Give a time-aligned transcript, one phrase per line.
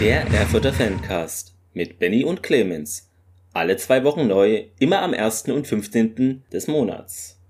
[0.00, 3.10] Der Erfurter Fancast mit Benny und Clemens.
[3.52, 5.48] Alle zwei Wochen neu, immer am 1.
[5.48, 6.44] und 15.
[6.52, 7.40] des Monats.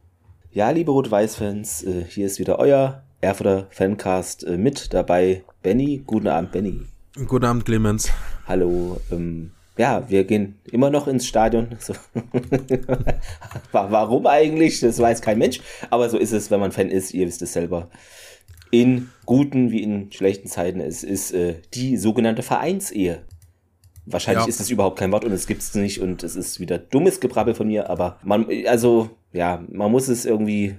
[0.50, 5.44] Ja, liebe Rot-Weiß-Fans, äh, hier ist wieder euer Erfurter Fancast äh, mit dabei.
[5.62, 6.86] Benny, guten Abend, Benny.
[7.26, 8.10] Guten Abend, Clemens.
[8.46, 11.76] Hallo, ähm, ja, wir gehen immer noch ins Stadion.
[11.80, 11.92] So.
[13.72, 14.80] Warum eigentlich?
[14.80, 15.60] Das weiß kein Mensch.
[15.90, 17.12] Aber so ist es, wenn man Fan ist.
[17.12, 17.88] Ihr wisst es selber.
[18.70, 20.80] In guten wie in schlechten Zeiten.
[20.80, 23.22] Es ist äh, die sogenannte Vereinsehe.
[24.06, 24.48] Wahrscheinlich ja.
[24.48, 27.20] ist es überhaupt kein Wort und es gibt es nicht und es ist wieder dummes
[27.20, 30.76] Gebrabbel von mir, aber man, also, ja, man muss es irgendwie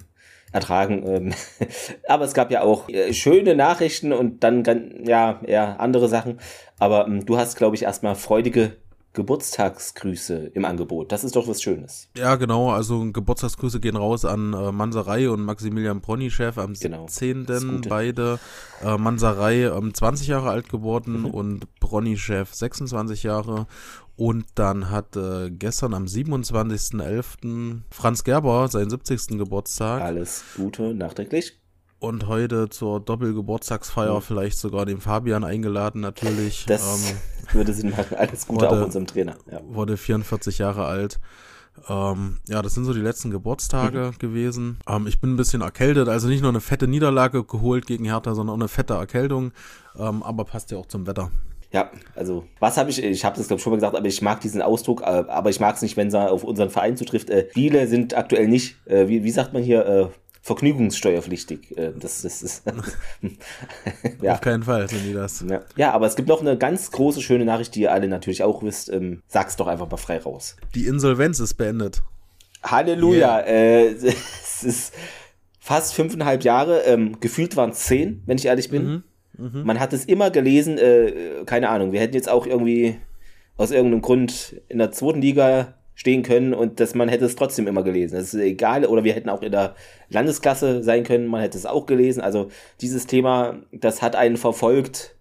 [0.51, 1.03] ertragen.
[1.07, 1.33] Ähm,
[2.07, 4.63] aber es gab ja auch äh, schöne Nachrichten und dann,
[5.05, 6.39] ja, eher andere Sachen.
[6.79, 8.77] Aber ähm, du hast, glaube ich, erstmal freudige
[9.19, 11.11] Geburtstagsgrüße im Angebot.
[11.11, 12.09] Das ist doch was Schönes.
[12.17, 12.71] Ja, genau.
[12.71, 17.81] Also Geburtstagsgrüße gehen raus an äh, Manserei und Maximilian Bronychef am genau, 17.
[17.87, 18.39] Beide.
[18.81, 21.25] Äh, Manserei ähm, 20 Jahre alt geworden mhm.
[21.25, 23.67] und Bronychef 26 Jahre.
[24.15, 27.81] Und dann hat äh, gestern am 27.11.
[27.91, 29.37] Franz Gerber seinen 70.
[29.37, 30.01] Geburtstag.
[30.01, 31.58] Alles Gute, nachträglich
[31.99, 34.21] und heute zur Doppelgeburtstagsfeier mhm.
[34.21, 36.65] vielleicht sogar den Fabian eingeladen natürlich.
[36.65, 37.17] Das ähm,
[37.53, 38.15] würde Sinn machen.
[38.17, 39.35] Alles Gute wurde, auch unserem Trainer.
[39.51, 39.61] Ja.
[39.67, 41.19] Wurde 44 Jahre alt.
[41.87, 44.19] Ähm, ja, das sind so die letzten Geburtstage mhm.
[44.19, 44.79] gewesen.
[44.87, 48.33] Ähm, ich bin ein bisschen erkältet, also nicht nur eine fette Niederlage geholt gegen Hertha,
[48.33, 49.51] sondern auch eine fette Erkältung.
[49.97, 51.31] Ähm, aber passt ja auch zum Wetter.
[51.71, 54.21] Ja, also was habe ich, ich habe das glaube ich schon mal gesagt, aber ich
[54.23, 57.29] mag diesen Ausdruck, äh, aber ich mag es nicht, wenn es auf unseren Verein zutrifft.
[57.29, 60.07] Äh, viele sind aktuell nicht, äh, wie, wie sagt man hier, äh,
[60.49, 61.77] vergnügungssteuerpflichtig.
[61.77, 62.63] Äh, das, das ist.
[64.21, 64.33] ja.
[64.33, 65.45] Auf keinen Fall sind die das.
[65.47, 65.61] Ja.
[65.75, 65.91] ja.
[65.91, 68.91] aber es gibt noch eine ganz große, schöne Nachricht, die ihr alle natürlich auch wisst.
[68.91, 70.57] Ähm, sag's doch einfach mal frei raus.
[70.73, 72.01] Die Insolvenz ist beendet.
[72.63, 73.37] Halleluja.
[73.37, 73.47] Yeah.
[73.47, 74.93] Äh, es ist
[75.59, 76.79] fast fünfeinhalb Jahre.
[76.81, 79.03] Ähm, gefühlt waren es zehn, wenn ich ehrlich bin.
[79.37, 79.51] Mhm.
[79.53, 79.63] Mhm.
[79.65, 81.91] Man hat es immer gelesen, äh, keine Ahnung.
[81.91, 82.97] Wir hätten jetzt auch irgendwie
[83.55, 87.67] aus irgendeinem Grund in der zweiten Liga stehen können und dass man hätte es trotzdem
[87.67, 88.15] immer gelesen.
[88.15, 89.75] Das ist egal, oder wir hätten auch in der
[90.07, 92.21] Landesklasse sein können, man hätte es auch gelesen.
[92.21, 92.47] Also
[92.79, 95.17] dieses Thema, das hat einen verfolgt.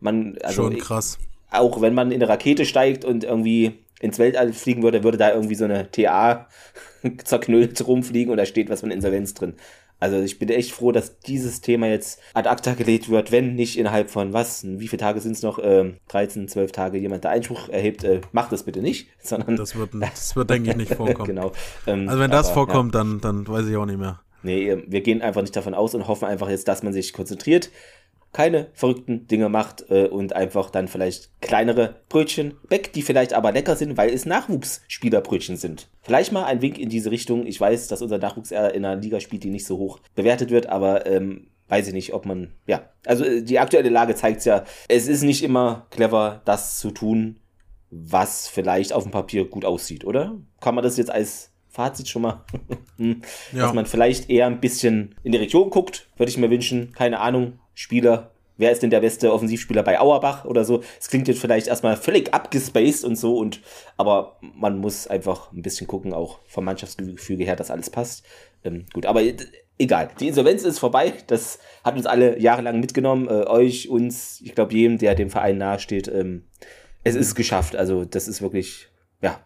[0.00, 1.18] Man, also Schon krass.
[1.50, 5.34] Auch wenn man in eine Rakete steigt und irgendwie ins Weltall fliegen würde, würde da
[5.34, 6.48] irgendwie so eine TA
[7.24, 9.52] zerknüllt rumfliegen und da steht was von Insolvenz drin.
[10.02, 13.78] Also ich bin echt froh, dass dieses Thema jetzt ad acta gelegt wird, wenn nicht
[13.78, 17.30] innerhalb von was, wie viele Tage sind es noch, ähm, 13, 12 Tage jemand da
[17.30, 19.54] Einspruch erhebt, äh, macht das bitte nicht, sondern...
[19.54, 21.28] Das wird, das wird denke ich, nicht vorkommen.
[21.28, 21.52] genau.
[21.86, 23.00] Ähm, also wenn das aber, vorkommt, ja.
[23.00, 24.20] dann, dann weiß ich auch nicht mehr.
[24.42, 27.70] Nee, wir gehen einfach nicht davon aus und hoffen einfach jetzt, dass man sich konzentriert,
[28.32, 33.52] keine verrückten Dinge macht äh, und einfach dann vielleicht kleinere Brötchen weg, die vielleicht aber
[33.52, 35.88] lecker sind, weil es Nachwuchsspielerbrötchen sind.
[36.00, 37.46] Vielleicht mal ein Wink in diese Richtung.
[37.46, 40.50] Ich weiß, dass unser Nachwuchs eher in einer Liga spielt, die nicht so hoch bewertet
[40.50, 44.44] wird, aber ähm, weiß ich nicht, ob man, ja, also äh, die aktuelle Lage zeigt
[44.44, 47.36] ja, es ist nicht immer clever, das zu tun,
[47.90, 50.38] was vielleicht auf dem Papier gut aussieht, oder?
[50.60, 52.44] Kann man das jetzt als Fazit schon mal,
[52.96, 53.22] hm,
[53.52, 53.62] ja.
[53.62, 56.92] dass man vielleicht eher ein bisschen in die Region guckt, würde ich mir wünschen.
[56.92, 58.30] Keine Ahnung, Spieler.
[58.58, 60.82] Wer ist denn der beste Offensivspieler bei Auerbach oder so?
[61.00, 63.60] Es klingt jetzt vielleicht erstmal völlig abgespaced und so, und
[63.96, 68.24] aber man muss einfach ein bisschen gucken, auch vom Mannschaftsgefüge her, dass alles passt.
[68.62, 69.22] Ähm, gut, aber
[69.78, 70.10] egal.
[70.20, 71.14] Die Insolvenz ist vorbei.
[71.26, 73.26] Das hat uns alle jahrelang mitgenommen.
[73.28, 76.08] Äh, euch, uns, ich glaube, jedem, der dem Verein nahesteht.
[76.08, 76.44] Ähm,
[77.04, 77.74] es ist geschafft.
[77.74, 78.88] Also, das ist wirklich,
[79.20, 79.40] ja,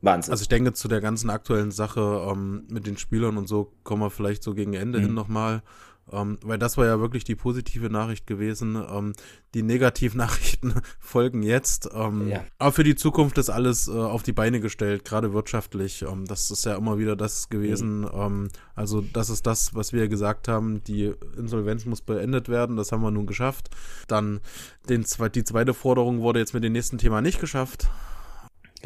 [0.00, 0.32] Wahnsinn.
[0.32, 4.02] Also ich denke, zu der ganzen aktuellen Sache ähm, mit den Spielern und so kommen
[4.02, 5.04] wir vielleicht so gegen Ende mhm.
[5.04, 5.62] hin nochmal.
[6.12, 8.76] Ähm, weil das war ja wirklich die positive Nachricht gewesen.
[8.76, 9.12] Ähm,
[9.54, 11.88] die Negativnachrichten folgen jetzt.
[11.92, 12.44] Ähm, ja.
[12.58, 16.02] Aber für die Zukunft ist alles äh, auf die Beine gestellt, gerade wirtschaftlich.
[16.02, 18.02] Ähm, das ist ja immer wieder das gewesen.
[18.02, 18.10] Mhm.
[18.14, 20.84] Ähm, also das ist das, was wir gesagt haben.
[20.84, 22.76] Die Insolvenz muss beendet werden.
[22.76, 23.70] Das haben wir nun geschafft.
[24.06, 24.40] Dann
[24.88, 27.88] den, die zweite Forderung wurde jetzt mit dem nächsten Thema nicht geschafft.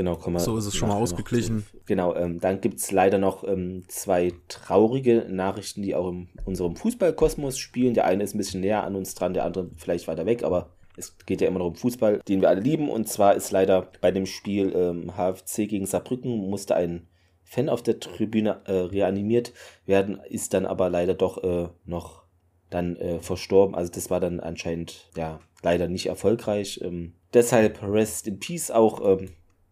[0.01, 0.39] Genau, komm mal.
[0.39, 1.67] So ist es schon mal ausgeglichen.
[1.85, 6.75] Genau, ähm, dann gibt es leider noch ähm, zwei traurige Nachrichten, die auch in unserem
[6.75, 7.93] Fußballkosmos spielen.
[7.93, 10.71] Der eine ist ein bisschen näher an uns dran, der andere vielleicht weiter weg, aber
[10.97, 12.89] es geht ja immer noch um Fußball, den wir alle lieben.
[12.89, 17.07] Und zwar ist leider bei dem Spiel ähm, HFC gegen Saarbrücken musste ein
[17.43, 19.53] Fan auf der Tribüne äh, reanimiert
[19.85, 22.23] werden, ist dann aber leider doch äh, noch
[22.71, 23.75] dann äh, verstorben.
[23.75, 26.81] Also das war dann anscheinend ja leider nicht erfolgreich.
[26.83, 29.29] Ähm, deshalb Rest in Peace auch ähm,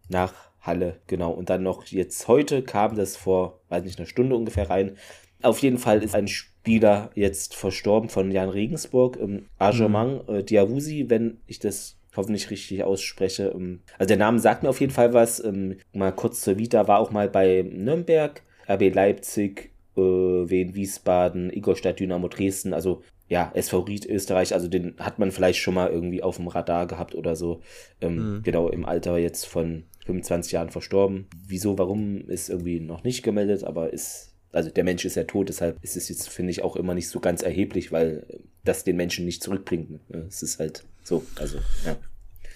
[0.09, 1.31] nach Halle, genau.
[1.31, 4.97] Und dann noch jetzt heute kam das vor, weiß nicht, einer Stunde ungefähr rein.
[5.41, 10.35] Auf jeden Fall ist ein Spieler jetzt verstorben von Jan Regensburg, ähm, Agerman mhm.
[10.35, 13.53] äh, Diawusi, wenn ich das hoffentlich richtig ausspreche.
[13.55, 15.43] Ähm, also der Name sagt mir auf jeden Fall was.
[15.43, 21.49] Ähm, mal kurz zur Vita, war auch mal bei Nürnberg, RB Leipzig, äh, Wien Wiesbaden,
[21.49, 22.73] Ingolstadt, Dynamo Dresden.
[22.73, 26.47] Also ja, SV Ried Österreich, also den hat man vielleicht schon mal irgendwie auf dem
[26.47, 27.61] Radar gehabt oder so.
[28.01, 28.43] Ähm, mhm.
[28.43, 31.27] Genau, im Alter jetzt von 25 Jahren verstorben.
[31.47, 35.49] Wieso, warum, ist irgendwie noch nicht gemeldet, aber ist, also der Mensch ist ja tot,
[35.49, 38.25] deshalb ist es jetzt, finde ich, auch immer nicht so ganz erheblich, weil
[38.65, 39.91] das den Menschen nicht zurückbringt.
[40.09, 40.25] Ne?
[40.27, 41.95] Es ist halt so, also, ja.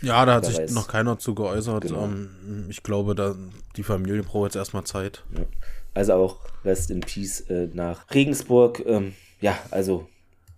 [0.01, 1.83] Ja, da hat sich noch keiner zu geäußert.
[1.83, 2.03] Genau.
[2.05, 3.35] Ähm, ich glaube, da
[3.77, 5.23] die Familie braucht jetzt erstmal Zeit.
[5.37, 5.45] Ja.
[5.93, 8.83] Also auch Rest in Peace äh, nach Regensburg.
[8.85, 10.09] Ähm, ja, also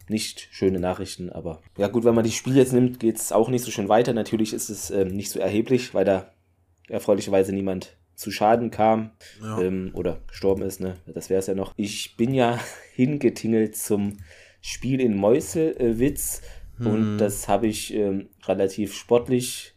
[0.07, 3.50] nicht schöne Nachrichten, aber ja gut, wenn man die Spiele jetzt nimmt, geht es auch
[3.50, 4.13] nicht so schön weiter.
[4.13, 6.31] Natürlich ist es ähm, nicht so erheblich, weil da
[6.90, 9.12] erfreulicherweise niemand zu Schaden kam
[9.42, 9.62] ja.
[9.62, 10.96] ähm, oder gestorben ist, ne?
[11.06, 11.74] Das wäre es ja noch.
[11.76, 12.60] Ich bin ja
[12.96, 14.18] hingetingelt zum
[14.62, 16.42] Spiel in Meuselwitz
[16.78, 16.88] hm.
[16.88, 19.76] und das habe ich ähm, relativ sportlich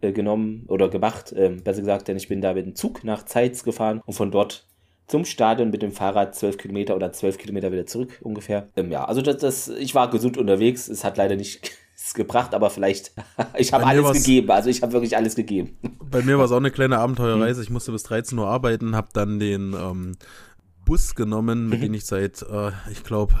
[0.00, 3.24] äh, genommen oder gemacht, ähm, besser gesagt, denn ich bin da mit dem Zug nach
[3.24, 4.66] Zeitz gefahren und von dort
[5.06, 8.68] zum Stadion mit dem Fahrrad zwölf Kilometer oder zwölf Kilometer wieder zurück ungefähr.
[8.76, 10.88] Ähm, ja, also das, das, ich war gesund unterwegs.
[10.88, 11.70] Es hat leider nicht
[12.14, 13.12] gebracht, aber vielleicht,
[13.56, 14.50] ich habe alles gegeben.
[14.50, 15.78] Also ich habe wirklich alles gegeben.
[16.10, 17.62] Bei mir war es auch eine kleine Abenteuerreise.
[17.62, 20.16] Ich musste bis 13 Uhr arbeiten, habe dann den ähm,
[20.84, 21.84] Bus genommen, mit mhm.
[21.84, 23.34] dem ich seit, äh, ich glaube,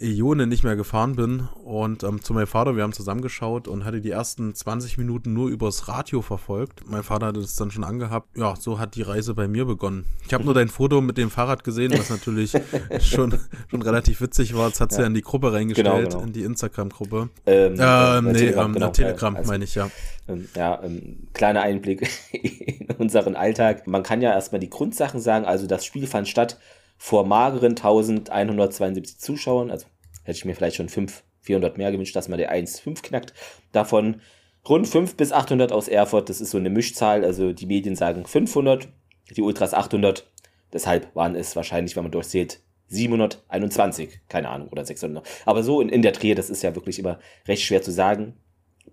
[0.00, 1.48] Ione nicht mehr gefahren bin.
[1.64, 5.48] Und ähm, zu meinem Vater, wir haben zusammengeschaut und hatte die ersten 20 Minuten nur
[5.48, 6.82] übers Radio verfolgt.
[6.88, 8.36] Mein Vater hatte das dann schon angehabt.
[8.36, 10.06] Ja, so hat die Reise bei mir begonnen.
[10.26, 12.52] Ich habe nur dein Foto mit dem Fahrrad gesehen, was natürlich
[13.00, 13.38] schon,
[13.70, 14.70] schon relativ witzig war.
[14.70, 15.06] Das hat sie ja.
[15.06, 16.22] in die Gruppe reingestellt, genau, genau.
[16.22, 17.28] in die Instagram-Gruppe.
[17.46, 19.90] Ähm, ähm, nee, Telegram, ähm, genau, Telegram also, meine ich, ja.
[20.28, 23.86] Ähm, ja, ähm, kleiner Einblick in unseren Alltag.
[23.86, 25.44] Man kann ja erstmal die Grundsachen sagen.
[25.44, 26.58] Also das Spiel fand statt
[26.98, 29.70] vor mageren 1172 Zuschauern.
[29.70, 29.86] Also
[30.24, 33.32] hätte ich mir vielleicht schon 5, 400 mehr gewünscht, dass man der 1,5 knackt.
[33.72, 34.20] Davon
[34.68, 36.28] rund 5 bis 800 aus Erfurt.
[36.28, 37.24] Das ist so eine Mischzahl.
[37.24, 38.88] Also die Medien sagen 500,
[39.34, 40.30] die Ultras 800.
[40.72, 45.26] Deshalb waren es wahrscheinlich, wenn man durchzählt, 721, keine Ahnung, oder 600.
[45.44, 48.34] Aber so in, in der Dreh, das ist ja wirklich immer recht schwer zu sagen.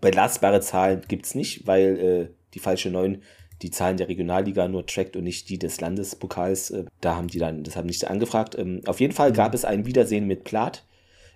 [0.02, 3.22] Belastbare Zahlen gibt es nicht, weil äh, die falsche 9
[3.62, 6.72] die Zahlen der Regionalliga nur trackt und nicht die des Landespokals.
[6.72, 8.58] Äh, da haben die dann deshalb nicht angefragt.
[8.58, 10.86] Ähm, auf jeden Fall gab es ein Wiedersehen mit Plath,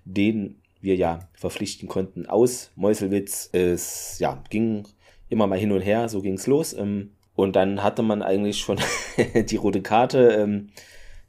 [0.06, 3.50] den wir ja verpflichten konnten aus Meuselwitz.
[3.52, 4.88] Es ja, ging
[5.30, 6.74] immer mal hin und her, so ging es los.
[6.74, 8.80] Ähm, und dann hatte man eigentlich schon
[9.36, 10.30] die rote Karte.
[10.30, 10.70] Ähm,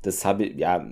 [0.02, 0.88] das habe ich, ja,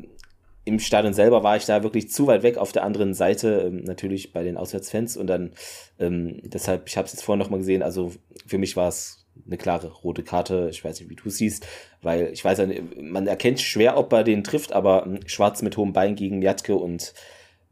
[0.65, 4.35] im Stadion selber war ich da wirklich zu weit weg auf der anderen Seite, natürlich
[4.35, 5.53] bei den Auswärtsfans und dann
[5.99, 8.12] deshalb, ich habe es jetzt vorhin nochmal gesehen, also
[8.47, 10.69] für mich war es eine klare rote Karte.
[10.70, 11.67] Ich weiß nicht, wie du siehst,
[12.02, 12.61] weil ich weiß,
[13.00, 16.75] man erkennt schwer, ob er den trifft, aber hm, schwarz mit hohem Bein gegen Jatke
[16.75, 17.14] und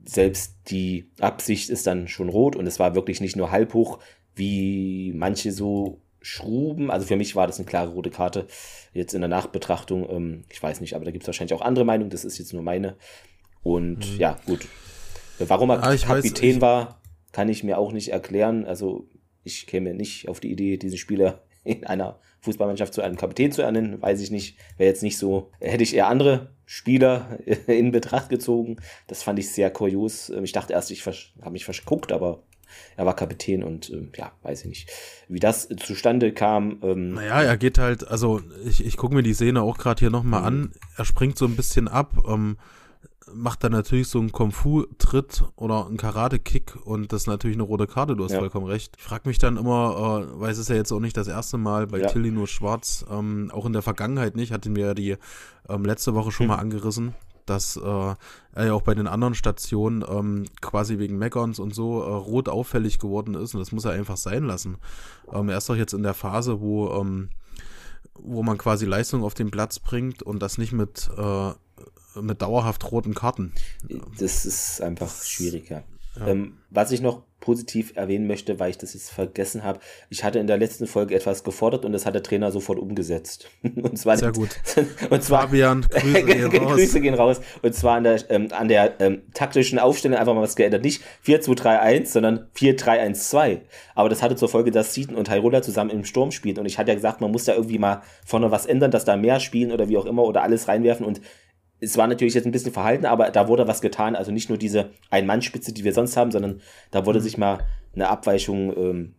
[0.05, 3.99] selbst die Absicht ist dann schon rot und es war wirklich nicht nur halb hoch,
[4.35, 6.91] wie manche so schruben.
[6.91, 8.47] Also für mich war das eine klare rote Karte.
[8.93, 11.85] Jetzt in der Nachbetrachtung, ähm, ich weiß nicht, aber da gibt es wahrscheinlich auch andere
[11.85, 12.11] Meinungen.
[12.11, 12.97] Das ist jetzt nur meine.
[13.63, 14.19] Und mhm.
[14.19, 14.67] ja, gut.
[15.39, 17.01] Warum er ah, Kapitän weiß, war,
[17.33, 18.65] kann ich mir auch nicht erklären.
[18.65, 19.09] Also
[19.45, 23.63] ich käme nicht auf die Idee, diesen Spieler in einer Fußballmannschaft zu einem Kapitän zu
[23.63, 24.57] ernennen, weiß ich nicht.
[24.77, 28.77] Wäre jetzt nicht so, hätte ich eher andere Spieler in Betracht gezogen.
[29.07, 30.31] Das fand ich sehr kurios.
[30.31, 32.43] Ich dachte erst, ich habe mich verschguckt, aber
[32.97, 34.91] er war Kapitän und äh, ja, weiß ich nicht,
[35.29, 36.81] wie das zustande kam.
[36.83, 40.11] Ähm, naja, er geht halt, also ich, ich gucke mir die Szene auch gerade hier
[40.11, 40.47] nochmal mhm.
[40.47, 40.73] an.
[40.97, 42.13] Er springt so ein bisschen ab.
[42.29, 42.59] Ähm,
[43.33, 47.87] macht dann natürlich so einen Kung-Fu-Tritt oder einen Karate-Kick und das ist natürlich eine rote
[47.87, 48.39] Karte, du hast ja.
[48.39, 48.95] vollkommen recht.
[48.97, 51.59] Ich frage mich dann immer, äh, weil es ist ja jetzt auch nicht das erste
[51.59, 52.09] Mal bei ja.
[52.09, 55.17] Tilly nur schwarz, ähm, auch in der Vergangenheit nicht, hatte mir ja die
[55.69, 56.55] ähm, letzte Woche schon hm.
[56.55, 57.15] mal angerissen,
[57.47, 58.15] dass äh,
[58.53, 62.49] er ja auch bei den anderen Stationen ähm, quasi wegen Meckerns und so äh, rot
[62.49, 64.79] auffällig geworden ist und das muss er einfach sein lassen.
[65.33, 67.31] Ähm, er ist doch jetzt in der Phase, wo ähm,
[68.19, 71.53] wo man quasi Leistung auf den Platz bringt und das nicht mit äh,
[72.21, 73.53] mit dauerhaft roten Karten.
[74.19, 75.83] Das ist einfach schwierig, ja.
[76.17, 76.27] ja.
[76.27, 79.79] Ähm, was ich noch positiv erwähnen möchte, weil ich das jetzt vergessen habe,
[80.11, 83.49] ich hatte in der letzten Folge etwas gefordert und das hat der Trainer sofort umgesetzt.
[83.63, 84.51] und zwar Sehr gut.
[85.11, 86.73] und zwar Fabian, Grüße gehen raus.
[86.75, 87.41] Grüße gehen raus.
[87.63, 90.83] Und zwar an der, ähm, an der ähm, taktischen Aufstellung einfach mal was geändert.
[90.83, 93.61] Nicht 4-2-3-1, sondern 4-3-1-2.
[93.95, 96.59] Aber das hatte zur Folge, dass Seaton und Hyrule zusammen im Sturm spielen.
[96.59, 99.17] Und ich hatte ja gesagt, man muss da irgendwie mal vorne was ändern, dass da
[99.17, 101.07] mehr spielen oder wie auch immer oder alles reinwerfen.
[101.07, 101.21] Und
[101.81, 104.17] es war natürlich jetzt ein bisschen verhalten, aber da wurde was getan.
[104.17, 107.25] Also nicht nur diese Ein-Mann-Spitze, die wir sonst haben, sondern da wurde mhm.
[107.25, 109.15] sich mal eine Abweichung ähm,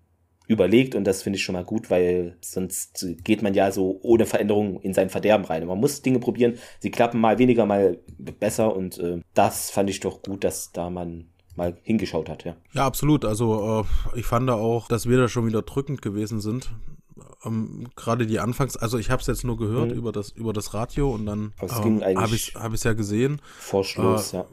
[0.48, 4.26] überlegt und das finde ich schon mal gut, weil sonst geht man ja so ohne
[4.26, 5.66] Veränderung in sein Verderben rein.
[5.66, 10.00] Man muss Dinge probieren, sie klappen mal weniger, mal besser und äh, das fand ich
[10.00, 12.56] doch gut, dass da man mal hingeschaut hat, ja.
[12.74, 13.26] Ja, absolut.
[13.26, 13.84] Also
[14.14, 16.72] äh, ich fand da auch, dass wir da schon wieder drückend gewesen sind
[17.48, 19.98] ähm, gerade die Anfangs, also ich habe es jetzt nur gehört mhm.
[19.98, 23.42] über das über das Radio und dann ähm, habe ich es ja gesehen.
[23.60, 24.46] Vorschluss, äh, ja.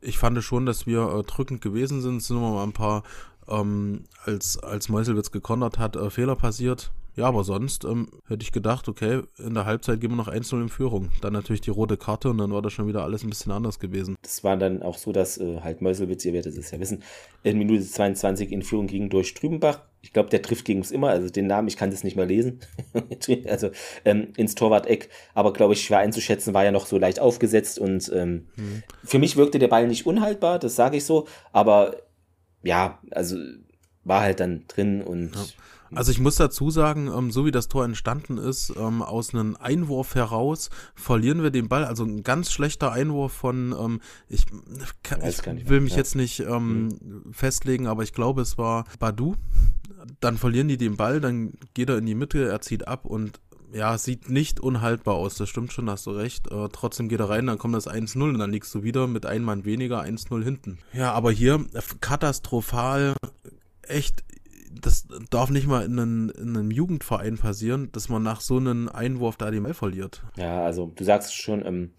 [0.00, 2.18] ich fand schon, dass wir äh, drückend gewesen sind.
[2.18, 3.02] Es sind immer mal ein paar,
[3.48, 6.90] ähm, als, als Meuselwitz gekontert hat, äh, Fehler passiert.
[7.18, 10.62] Ja, aber sonst ähm, hätte ich gedacht, okay, in der Halbzeit gehen wir noch 1-0
[10.62, 11.08] in Führung.
[11.20, 13.80] Dann natürlich die rote Karte und dann war das schon wieder alles ein bisschen anders
[13.80, 14.14] gewesen.
[14.22, 17.02] Das war dann auch so, dass äh, halt Meuselwitz, ihr werdet es ja wissen,
[17.42, 19.80] in Minute 22 in Führung ging durch Strübenbach.
[20.08, 22.24] Ich glaube, der trifft gegen uns immer, also den Namen, ich kann das nicht mehr
[22.24, 22.60] lesen.
[23.46, 23.70] also
[24.06, 28.10] ähm, ins Torwart-Eck, aber glaube ich, schwer einzuschätzen, war ja noch so leicht aufgesetzt und
[28.14, 28.82] ähm, hm.
[29.04, 31.96] für mich wirkte der Ball nicht unhaltbar, das sage ich so, aber
[32.62, 33.36] ja, also
[34.02, 35.34] war halt dann drin und.
[35.34, 35.42] Ja.
[35.94, 39.56] Also ich muss dazu sagen, ähm, so wie das Tor entstanden ist, ähm, aus einem
[39.56, 41.84] Einwurf heraus verlieren wir den Ball.
[41.84, 44.46] Also ein ganz schlechter Einwurf von, ähm, ich,
[45.02, 45.98] kann, ich will mich ja.
[45.98, 47.32] jetzt nicht ähm, mhm.
[47.32, 49.36] festlegen, aber ich glaube, es war Badu.
[50.20, 53.40] Dann verlieren die den Ball, dann geht er in die Mitte, er zieht ab und
[53.72, 56.50] ja, sieht nicht unhaltbar aus, das stimmt schon, hast du recht.
[56.50, 59.26] Äh, trotzdem geht er rein, dann kommt das 1-0 und dann liegst du wieder mit
[59.26, 60.78] einem Mann weniger, 1-0 hinten.
[60.92, 63.14] Ja, aber hier äh, katastrophal
[63.82, 64.24] echt,
[64.80, 68.88] das darf nicht mal in, einen, in einem Jugendverein passieren, dass man nach so einem
[68.88, 70.22] Einwurf da die Ball verliert.
[70.36, 71.92] Ja, also du sagst schon, ähm,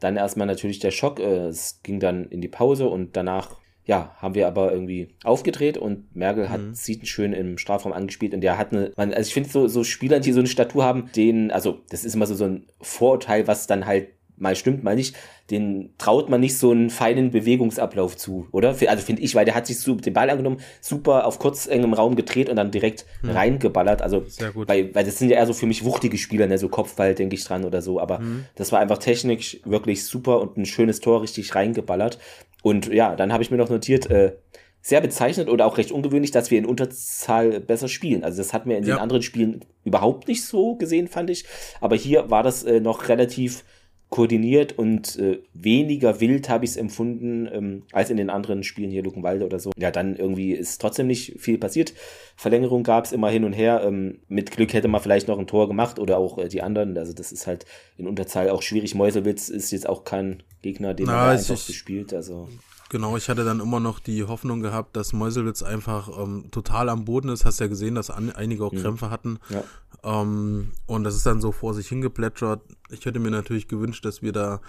[0.00, 3.56] dann erstmal natürlich der Schock, äh, es ging dann in die Pause und danach
[3.88, 6.74] ja, haben wir aber irgendwie aufgedreht und Merkel hat mhm.
[6.74, 9.82] Sieten schön im Strafraum angespielt und der hat eine, man, also ich finde so, so
[9.82, 13.46] Spieler, die so eine Statur haben, denen, also das ist immer so, so ein Vorurteil,
[13.46, 15.16] was dann halt mal stimmt, mal nicht,
[15.50, 18.68] den traut man nicht so einen feinen Bewegungsablauf zu, oder?
[18.68, 21.94] Also finde ich, weil der hat sich so den Ball angenommen, super auf kurz engem
[21.94, 23.30] Raum gedreht und dann direkt hm.
[23.30, 24.02] reingeballert.
[24.02, 24.68] Also, Sehr gut.
[24.68, 26.58] Weil, weil das sind ja eher so für mich wuchtige Spieler, ne?
[26.58, 28.00] so Kopfball, denke ich dran oder so.
[28.00, 28.44] Aber hm.
[28.54, 32.18] das war einfach technisch wirklich super und ein schönes Tor richtig reingeballert.
[32.62, 34.32] Und ja, dann habe ich mir noch notiert, äh,
[34.80, 38.24] sehr bezeichnet oder auch recht ungewöhnlich, dass wir in Unterzahl besser spielen.
[38.24, 38.96] Also das hatten wir in ja.
[38.96, 41.44] den anderen Spielen überhaupt nicht so gesehen, fand ich.
[41.80, 43.64] Aber hier war das äh, noch relativ
[44.10, 48.90] koordiniert und äh, weniger wild habe ich es empfunden ähm, als in den anderen Spielen
[48.90, 49.70] hier Luckenwalde oder so.
[49.76, 51.92] Ja, dann irgendwie ist trotzdem nicht viel passiert.
[52.34, 53.82] Verlängerung gab es immer hin und her.
[53.84, 56.96] Ähm, mit Glück hätte man vielleicht noch ein Tor gemacht oder auch äh, die anderen.
[56.96, 57.66] Also das ist halt
[57.98, 58.94] in Unterzahl auch schwierig.
[58.94, 62.14] Meuselwitz ist jetzt auch kein Gegner, den Na, man einfach ich, gespielt.
[62.14, 62.48] Also
[62.90, 67.04] Genau, ich hatte dann immer noch die Hoffnung gehabt, dass Meuselwitz einfach ähm, total am
[67.04, 67.44] Boden ist.
[67.44, 68.80] Hast ja gesehen, dass an, einige auch mhm.
[68.80, 69.38] Krämpfe hatten.
[69.50, 69.62] Ja.
[70.02, 72.62] Ähm, und das ist dann so vor sich hingeplätschert.
[72.90, 74.60] Ich hätte mir natürlich gewünscht, dass wir da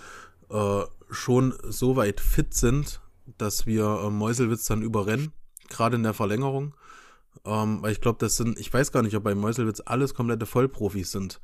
[0.49, 3.01] äh, schon so weit fit sind,
[3.37, 5.31] dass wir äh, Meuselwitz dann überrennen,
[5.69, 6.73] gerade in der Verlängerung.
[7.45, 10.45] Ähm, weil ich glaube, das sind, ich weiß gar nicht, ob bei Meuselwitz alles komplette
[10.45, 11.39] Vollprofis sind.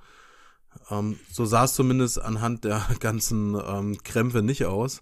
[0.89, 5.01] Ähm, so sah es zumindest anhand der ganzen ähm, Krämpfe nicht aus.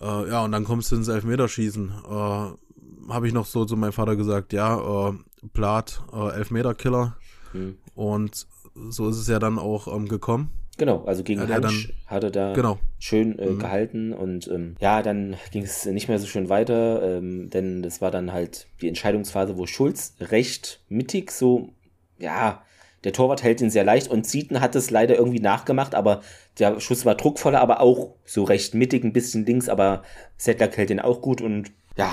[0.00, 1.92] Äh, ja, und dann kommst du ins Elfmeterschießen.
[2.08, 5.12] Äh, Habe ich noch so zu meinem Vater gesagt, ja, äh,
[5.52, 7.16] Plat, äh, Elfmeterkiller.
[7.54, 7.78] Mhm.
[7.94, 8.46] Und
[8.90, 10.50] so ist es ja dann auch ähm, gekommen.
[10.76, 12.78] Genau, also gegen ja, Hansch hat er da genau.
[12.98, 13.58] schön äh, mhm.
[13.60, 18.00] gehalten und ähm, ja, dann ging es nicht mehr so schön weiter, ähm, denn das
[18.00, 21.70] war dann halt die Entscheidungsphase, wo Schulz recht mittig so,
[22.18, 22.64] ja,
[23.04, 26.22] der Torwart hält ihn sehr leicht und Zieten hat es leider irgendwie nachgemacht, aber
[26.58, 30.02] der Schuss war druckvoller, aber auch so recht mittig, ein bisschen links, aber
[30.38, 32.12] Settler hält ihn auch gut und ja.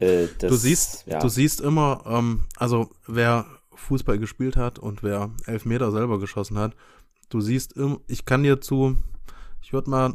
[0.00, 1.20] Äh, das, du siehst, ja.
[1.20, 3.44] du siehst immer, ähm, also wer
[3.74, 6.74] Fußball gespielt hat und wer elf Meter selber geschossen hat,
[7.28, 7.74] du siehst,
[8.06, 8.96] ich kann dir zu,
[9.62, 10.14] ich würde mal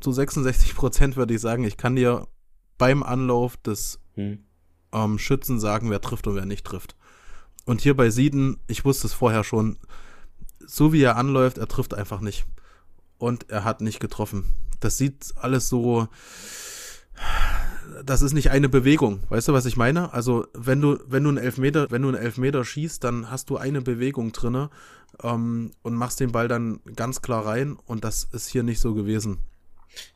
[0.00, 2.26] zu 66 Prozent würde ich sagen, ich kann dir
[2.78, 4.44] beim Anlauf des hm.
[4.92, 6.96] ähm, Schützen sagen, wer trifft und wer nicht trifft.
[7.64, 9.78] Und hier bei Sieden, ich wusste es vorher schon,
[10.58, 12.44] so wie er anläuft, er trifft einfach nicht.
[13.18, 14.44] Und er hat nicht getroffen.
[14.80, 16.08] Das sieht alles so.
[18.04, 19.22] Das ist nicht eine Bewegung.
[19.28, 20.12] Weißt du, was ich meine?
[20.12, 23.56] Also, wenn du, wenn du einen Elfmeter, wenn du einen Elfmeter schießt, dann hast du
[23.56, 24.70] eine Bewegung drinne
[25.22, 27.76] ähm, und machst den Ball dann ganz klar rein.
[27.86, 29.38] Und das ist hier nicht so gewesen.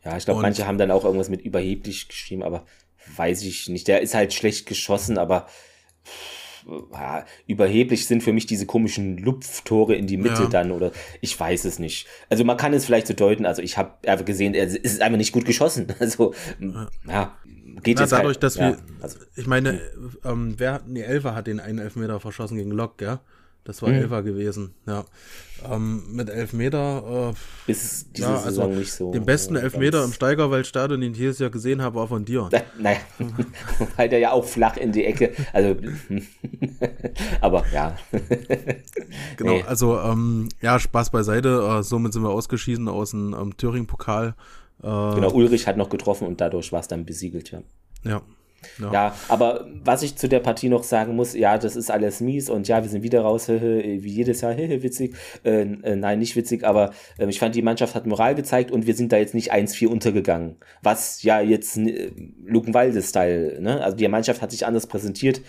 [0.04, 2.66] Ja, ich glaube, manche haben dann auch irgendwas mit überheblich geschrieben, aber
[3.16, 3.88] weiß ich nicht.
[3.88, 5.46] Der ist halt schlecht geschossen, aber
[6.92, 10.48] ja, überheblich sind für mich diese komischen Lupftore in die Mitte ja.
[10.48, 12.06] dann oder ich weiß es nicht.
[12.28, 15.16] Also man kann es vielleicht so deuten, also ich habe einfach gesehen, es ist einfach
[15.16, 15.86] nicht gut geschossen.
[15.98, 16.34] Also
[17.06, 17.36] ja,
[17.82, 19.80] geht Na, jetzt dadurch, halt, dass ja, wir, also, ich meine,
[20.24, 23.20] ähm, wer, nee, Elfer hat den einen Elfmeter verschossen gegen Lok, ja?
[23.68, 23.96] Das war mhm.
[23.96, 25.04] Elfer gewesen, ja.
[25.70, 27.34] Ähm, mit Elfmeter.
[27.66, 29.12] Äh, ist diese ja, Saison also nicht so.
[29.12, 32.48] Den besten äh, Elfmeter im Steigerwaldstadion, den ich jedes Jahr gesehen habe, war von dir.
[32.78, 32.96] naja,
[33.96, 35.32] weil der ja auch flach in die Ecke.
[35.52, 35.76] Also,
[37.42, 37.94] aber ja.
[39.36, 39.64] genau, nee.
[39.64, 41.78] also ähm, ja, Spaß beiseite.
[41.78, 44.34] Äh, somit sind wir ausgeschieden aus dem ähm, Thüringen-Pokal.
[44.82, 47.62] Äh, genau, Ulrich hat noch getroffen und dadurch war es dann besiegelt, ja.
[48.04, 48.22] Ja.
[48.78, 48.92] Ja.
[48.92, 49.14] ja.
[49.28, 52.66] aber was ich zu der Partie noch sagen muss, ja, das ist alles mies und
[52.66, 55.14] ja, wir sind wieder raus, wie jedes Jahr, witzig.
[55.44, 58.86] Äh, äh, nein, nicht witzig, aber äh, ich fand, die Mannschaft hat Moral gezeigt und
[58.86, 60.56] wir sind da jetzt nicht 1-4 untergegangen.
[60.82, 62.10] Was ja jetzt äh,
[62.44, 63.82] Lukenwalde-Style, ne?
[63.82, 65.40] Also die Mannschaft hat sich anders präsentiert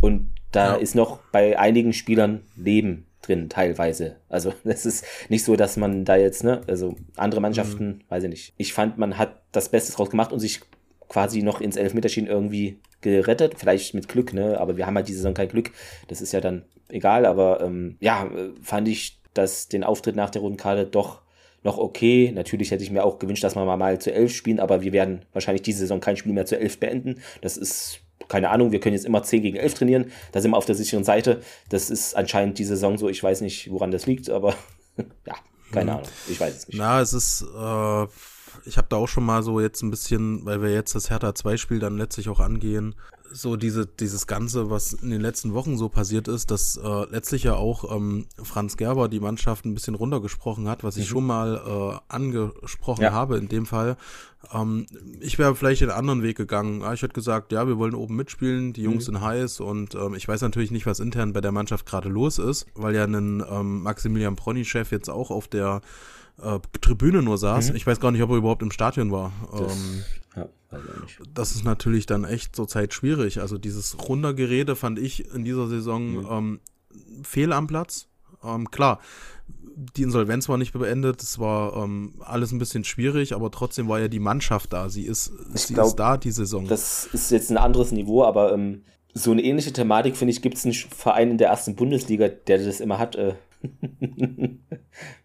[0.00, 0.76] und da ja.
[0.76, 4.16] ist noch bei einigen Spielern Leben drin, teilweise.
[4.28, 8.00] Also es ist nicht so, dass man da jetzt, ne, also andere Mannschaften, mhm.
[8.08, 8.54] weiß ich nicht.
[8.56, 10.60] Ich fand, man hat das Beste draus gemacht und sich
[11.08, 14.58] quasi noch ins Elfmeterschienen irgendwie gerettet, vielleicht mit Glück, ne?
[14.60, 15.70] Aber wir haben halt diese Saison kein Glück.
[16.08, 18.28] Das ist ja dann egal, aber ähm, ja,
[18.62, 21.22] fand ich, dass den Auftritt nach der Rundenkarte doch
[21.62, 22.32] noch okay.
[22.34, 25.24] Natürlich hätte ich mir auch gewünscht, dass wir mal zu elf spielen, aber wir werden
[25.32, 27.20] wahrscheinlich diese Saison kein Spiel mehr zu elf beenden.
[27.40, 30.56] Das ist keine Ahnung, wir können jetzt immer 10 gegen 11 trainieren, da sind wir
[30.56, 31.42] auf der sicheren Seite.
[31.68, 34.54] Das ist anscheinend die Saison so, ich weiß nicht, woran das liegt, aber
[35.26, 35.34] ja,
[35.72, 35.98] keine hm.
[35.98, 36.78] Ahnung, ich weiß es nicht.
[36.78, 38.06] Na, es ist, äh,
[38.68, 41.34] ich habe da auch schon mal so jetzt ein bisschen, weil wir jetzt das Hertha
[41.34, 42.94] 2 Spiel dann letztlich auch angehen,
[43.30, 47.42] so diese, dieses Ganze, was in den letzten Wochen so passiert ist, dass äh, letztlich
[47.42, 51.12] ja auch ähm, Franz Gerber die Mannschaft ein bisschen runtergesprochen hat, was ich mhm.
[51.12, 53.12] schon mal äh, angesprochen ja.
[53.12, 53.96] habe in dem Fall.
[54.52, 54.86] Ähm,
[55.20, 56.82] ich wäre vielleicht den anderen Weg gegangen.
[56.92, 59.12] Ich hätte gesagt, ja, wir wollen oben mitspielen, die Jungs mhm.
[59.12, 62.38] sind heiß und ähm, ich weiß natürlich nicht, was intern bei der Mannschaft gerade los
[62.38, 65.82] ist, weil ja ein ähm, Maximilian Prony-Chef jetzt auch auf der
[66.42, 67.70] äh, Tribüne nur saß.
[67.70, 67.76] Mhm.
[67.76, 69.32] Ich weiß gar nicht, ob er überhaupt im Stadion war.
[69.52, 70.04] Das, ähm,
[70.36, 70.48] ja,
[71.34, 73.40] das ist natürlich dann echt zur Zeit schwierig.
[73.40, 76.26] Also dieses Runtergerede fand ich in dieser Saison mhm.
[76.30, 76.60] ähm,
[77.22, 78.08] fehl am Platz.
[78.44, 79.00] Ähm, klar,
[79.96, 84.00] die Insolvenz war nicht beendet, es war ähm, alles ein bisschen schwierig, aber trotzdem war
[84.00, 84.88] ja die Mannschaft da.
[84.88, 86.66] Sie ist, sie glaub, ist da, die Saison.
[86.66, 88.82] Das ist jetzt ein anderes Niveau, aber ähm,
[89.14, 92.58] so eine ähnliche Thematik, finde ich, gibt es einen Verein in der ersten Bundesliga, der
[92.58, 93.16] das immer hat.
[93.16, 93.34] Äh.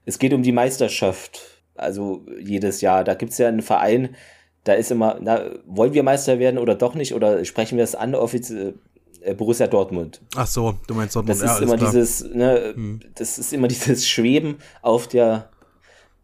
[0.06, 1.42] es geht um die Meisterschaft.
[1.76, 3.04] Also jedes Jahr.
[3.04, 4.16] Da gibt es ja einen Verein,
[4.64, 7.14] da ist immer, na, wollen wir Meister werden oder doch nicht?
[7.14, 8.76] Oder sprechen wir es an, offiziell?
[9.24, 10.22] Äh, Borussia Dortmund.
[10.36, 11.42] Ach so, du meinst Dortmund.
[11.42, 11.92] Das ist ja, immer klar.
[11.92, 13.00] dieses, ne, hm.
[13.16, 15.50] das ist immer dieses Schweben auf der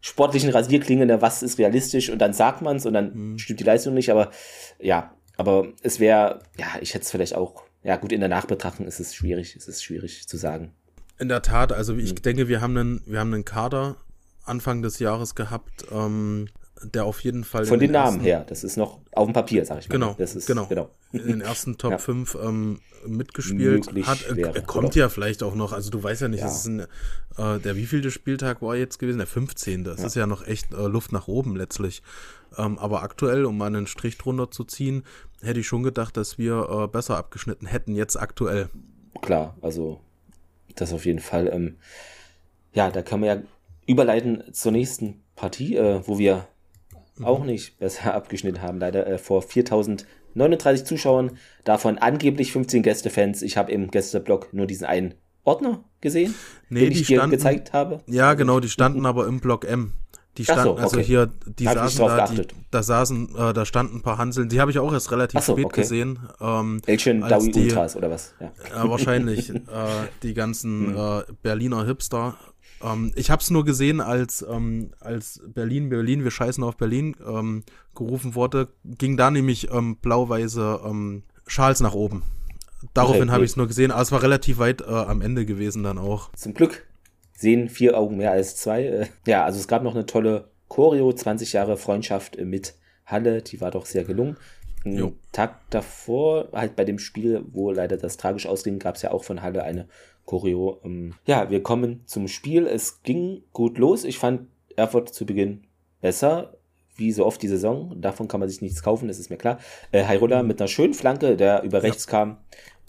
[0.00, 3.38] sportlichen Rasierklinge, ne, was ist realistisch und dann sagt man es und dann hm.
[3.38, 4.30] stimmt die Leistung nicht, aber
[4.78, 8.86] ja, aber es wäre, ja, ich hätte es vielleicht auch, ja gut, in der Nachbetrachtung
[8.86, 10.72] ist es schwierig, ist es schwierig zu sagen.
[11.20, 12.22] In der Tat, also ich hm.
[12.22, 13.96] denke, wir haben einen, wir haben einen Kader
[14.44, 16.48] Anfang des Jahres gehabt, ähm,
[16.82, 17.66] der auf jeden Fall.
[17.66, 19.92] Von den, den Namen her, das ist noch auf dem Papier, sag ich mal.
[19.92, 20.66] Genau, das ist, genau.
[20.66, 20.90] genau.
[21.12, 21.98] In den ersten Top ja.
[21.98, 24.26] 5 ähm, mitgespielt Möglich hat.
[24.28, 24.96] Äh, wäre, kommt oder?
[24.96, 26.46] ja vielleicht auch noch, also du weißt ja nicht, ja.
[26.46, 26.80] das ist ein,
[27.36, 29.18] äh, der wievielte Spieltag war jetzt gewesen?
[29.18, 29.84] Der 15.
[29.84, 30.06] Das ja.
[30.06, 32.02] ist ja noch echt äh, Luft nach oben letztlich.
[32.56, 35.04] Ähm, aber aktuell, um mal einen Strich drunter zu ziehen,
[35.42, 38.68] hätte ich schon gedacht, dass wir äh, besser abgeschnitten hätten, jetzt aktuell.
[39.20, 40.00] Klar, also
[40.74, 41.48] das auf jeden Fall.
[41.52, 41.76] Ähm,
[42.72, 43.42] ja, da kann man ja
[43.86, 46.46] überleiten zur nächsten Partie, äh, wo wir
[47.16, 47.24] mhm.
[47.24, 53.42] auch nicht besser abgeschnitten haben, leider äh, vor 4039 Zuschauern, davon angeblich 15 Gästefans.
[53.42, 56.34] Ich habe im Gästeblock nur diesen einen Ordner gesehen,
[56.68, 58.02] nee, den ich dir standen, gezeigt habe.
[58.06, 59.94] Ja, genau, die standen aber im Block M.
[60.36, 60.96] Die standen, so, also okay.
[60.96, 64.48] also hier, die hab saßen da, die, da saßen, äh, da standen ein paar Hanseln,
[64.48, 65.80] die habe ich auch erst relativ so, spät okay.
[65.80, 66.20] gesehen.
[66.40, 68.34] Ähm, Elchen Dawi die, Ultras oder was?
[68.38, 69.50] Ja, ja wahrscheinlich.
[69.54, 69.60] äh,
[70.22, 70.96] die ganzen hm.
[70.96, 72.36] äh, Berliner Hipster
[72.82, 77.16] ähm, ich habe es nur gesehen, als, ähm, als Berlin, Berlin, wir scheißen auf Berlin
[77.26, 77.64] ähm,
[77.94, 82.22] gerufen wurde, ging da nämlich ähm, blau-weiße ähm, Schals nach oben.
[82.94, 85.44] Daraufhin okay, habe ich es nur gesehen, aber es war relativ weit äh, am Ende
[85.44, 86.32] gewesen dann auch.
[86.32, 86.86] Zum Glück
[87.40, 88.84] sehen vier Augen mehr als zwei.
[88.84, 92.74] Äh, ja, also es gab noch eine tolle Choreo, 20 Jahre Freundschaft mit
[93.06, 94.36] Halle, die war doch sehr gelungen.
[94.84, 99.10] Einen Tag davor, halt bei dem Spiel, wo leider das tragisch ausging, gab es ja
[99.10, 99.88] auch von Halle eine
[100.26, 100.80] Choreo.
[100.84, 102.66] Ähm, ja, wir kommen zum Spiel.
[102.66, 104.04] Es ging gut los.
[104.04, 105.64] Ich fand Erfurt zu Beginn
[106.00, 106.54] besser,
[106.96, 108.00] wie so oft die Saison.
[108.00, 109.58] Davon kann man sich nichts kaufen, das ist mir klar.
[109.92, 112.10] Äh, Hairola mit einer schönen Flanke, der über rechts ja.
[112.10, 112.38] kam.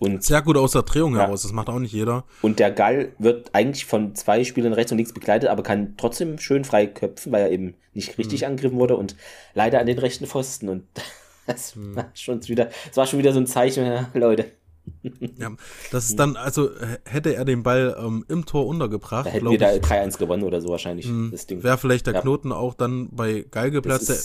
[0.01, 1.21] Und, Sehr gut aus der Drehung ja.
[1.21, 2.23] heraus, das macht auch nicht jeder.
[2.41, 6.39] Und der Gall wird eigentlich von zwei Spielern rechts und links begleitet, aber kann trotzdem
[6.39, 8.47] schön frei köpfen, weil er eben nicht richtig mhm.
[8.47, 9.15] angegriffen wurde und
[9.53, 10.69] leider an den rechten Pfosten.
[10.69, 10.87] Und
[11.45, 11.95] das mhm.
[11.95, 14.45] war schon wieder, das war schon wieder so ein Zeichen, ja, Leute.
[15.37, 15.51] Ja,
[15.91, 16.69] das ist dann, also
[17.05, 19.25] hätte er den Ball ähm, im Tor untergebracht.
[19.25, 21.07] Da hätten wir da 3-1 gewonnen oder so wahrscheinlich.
[21.07, 21.33] Mhm.
[21.49, 22.21] Wäre vielleicht der ja.
[22.21, 24.17] Knoten auch dann bei Geil geplatzt, der,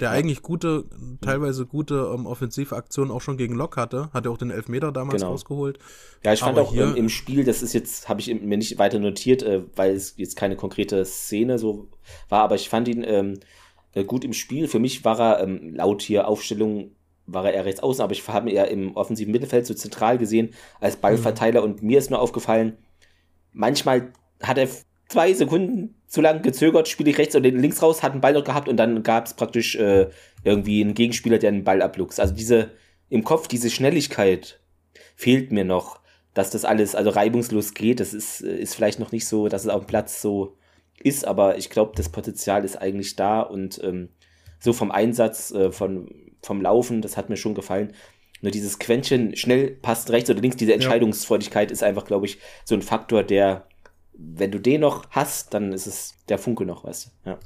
[0.00, 0.18] der ja.
[0.18, 0.84] eigentlich gute,
[1.20, 4.10] teilweise gute ähm, Offensivaktionen auch schon gegen Lok hatte.
[4.12, 5.32] Hat er auch den Elfmeter damals genau.
[5.32, 5.78] rausgeholt.
[6.24, 8.78] Ja, ich fand Aber auch hier, im Spiel, das ist jetzt, habe ich mir nicht
[8.78, 11.88] weiter notiert, äh, weil es jetzt keine konkrete Szene so
[12.28, 13.40] war, aber ich fand ihn ähm,
[13.94, 14.68] äh, gut im Spiel.
[14.68, 16.92] Für mich war er ähm, laut hier Aufstellung
[17.28, 20.18] war er eher rechts außen, aber ich habe ihn eher im offensiven Mittelfeld so zentral
[20.18, 21.66] gesehen als Ballverteiler mhm.
[21.66, 22.78] und mir ist nur aufgefallen,
[23.52, 24.12] manchmal
[24.42, 24.68] hat er
[25.08, 28.44] zwei Sekunden zu lang gezögert, spiele ich rechts oder links raus, hat einen Ball noch
[28.44, 30.08] gehabt und dann gab es praktisch äh,
[30.42, 32.20] irgendwie einen Gegenspieler, der einen Ball abluchst.
[32.20, 32.70] Also diese
[33.10, 34.60] im Kopf diese Schnelligkeit
[35.16, 36.00] fehlt mir noch,
[36.34, 38.00] dass das alles also reibungslos geht.
[38.00, 40.56] Das ist, ist vielleicht noch nicht so, dass es auf dem Platz so
[41.02, 44.10] ist, aber ich glaube, das Potenzial ist eigentlich da und ähm,
[44.60, 46.08] so vom Einsatz, äh, von,
[46.42, 47.94] vom Laufen, das hat mir schon gefallen.
[48.40, 51.72] Nur dieses Quäntchen schnell passt rechts oder links, diese Entscheidungsfreudigkeit ja.
[51.72, 53.66] ist einfach, glaube ich, so ein Faktor, der,
[54.12, 57.30] wenn du den noch hast, dann ist es der Funke noch, weißt du.
[57.30, 57.38] Ja.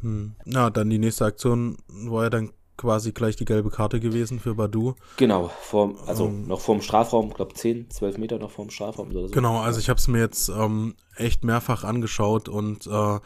[0.00, 0.34] Hm.
[0.44, 4.56] Ja, dann die nächste Aktion war ja dann quasi gleich die gelbe Karte gewesen für
[4.56, 4.94] Badu.
[5.16, 9.10] Genau, vor, also ähm, noch vorm Strafraum, ich glaube 10, 12 Meter noch vorm Strafraum
[9.10, 9.30] oder so.
[9.30, 13.20] Genau, also ich habe es mir jetzt ähm, echt mehrfach angeschaut und äh,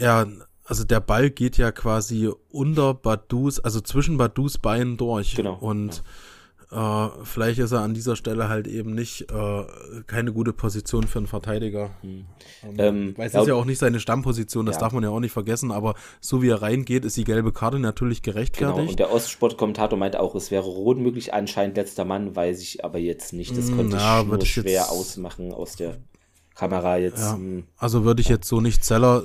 [0.00, 0.26] ja,
[0.66, 5.34] also der Ball geht ja quasi unter Badus, also zwischen Badus Beinen durch.
[5.34, 5.54] Genau.
[5.54, 6.02] Und ja
[6.72, 9.64] äh, vielleicht ist er an dieser Stelle halt eben nicht äh,
[10.06, 11.90] keine gute Position für einen Verteidiger.
[12.00, 12.26] Hm.
[12.76, 14.80] Ähm, Weil es ist ja auch nicht seine Stammposition, das ja.
[14.80, 17.78] darf man ja auch nicht vergessen, aber so wie er reingeht, ist die gelbe Karte
[17.78, 18.76] natürlich gerechtfertigt.
[18.76, 22.84] Genau, und der Ostsportkommentator meinte auch, es wäre rot möglich, anscheinend letzter Mann, weiß ich
[22.84, 23.56] aber jetzt nicht.
[23.56, 25.98] Das hm, konnte ja, ich nur schwer jetzt, ausmachen aus der
[26.56, 27.20] Kamera jetzt.
[27.20, 27.64] Ja, hm.
[27.76, 29.22] also würde ich jetzt so nicht Zeller,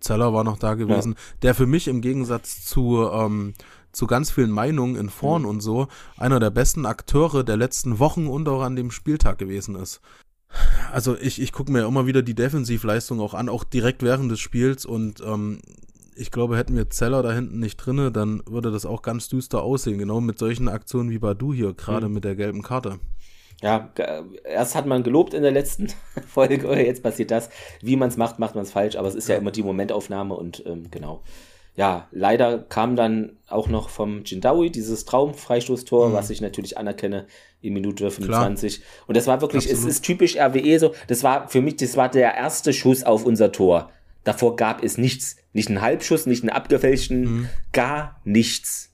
[0.00, 3.54] Zeller war noch da gewesen, der für mich im Gegensatz zu ähm,
[3.92, 5.48] zu ganz vielen Meinungen in Vorn mhm.
[5.48, 9.74] und so einer der besten Akteure der letzten Wochen und auch an dem Spieltag gewesen
[9.74, 10.00] ist.
[10.92, 14.40] Also ich, ich gucke mir immer wieder die Defensivleistung auch an, auch direkt während des
[14.40, 15.60] Spiels und ähm,
[16.16, 19.62] ich glaube, hätten wir Zeller da hinten nicht drinne, dann würde das auch ganz düster
[19.62, 22.14] aussehen, genau mit solchen Aktionen wie Badu hier, gerade mhm.
[22.14, 22.98] mit der gelben Karte.
[23.62, 23.92] Ja,
[24.44, 25.88] erst hat man gelobt in der letzten
[26.26, 27.50] Folge, jetzt passiert das.
[27.82, 29.34] Wie man es macht, macht man es falsch, aber es ist ja.
[29.34, 31.22] ja immer die Momentaufnahme und ähm, genau
[31.76, 36.12] ja, leider kam dann auch noch vom Jindawi dieses Traumfreistoßtor, mhm.
[36.12, 37.26] was ich natürlich anerkenne
[37.62, 38.76] in Minute 25.
[38.76, 38.86] Klar.
[39.06, 39.88] Und das war wirklich, Absolut.
[39.88, 43.24] es ist typisch RWE so, das war für mich, das war der erste Schuss auf
[43.24, 43.90] unser Tor.
[44.24, 45.36] Davor gab es nichts.
[45.52, 47.48] Nicht einen Halbschuss, nicht einen abgefälschten, mhm.
[47.72, 48.92] gar nichts.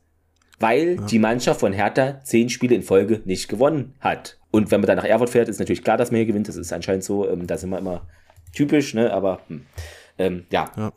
[0.59, 1.03] Weil ja.
[1.03, 4.39] die Mannschaft von Hertha zehn Spiele in Folge nicht gewonnen hat.
[4.57, 6.49] Und wenn man dann nach Erfurt fährt, ist natürlich klar, dass man hier gewinnt.
[6.49, 8.07] Das ist anscheinend so, ähm, da sind wir immer
[8.55, 9.13] typisch, ne?
[9.13, 9.67] Aber hm.
[10.17, 10.71] ähm, ja.
[10.79, 10.95] ja.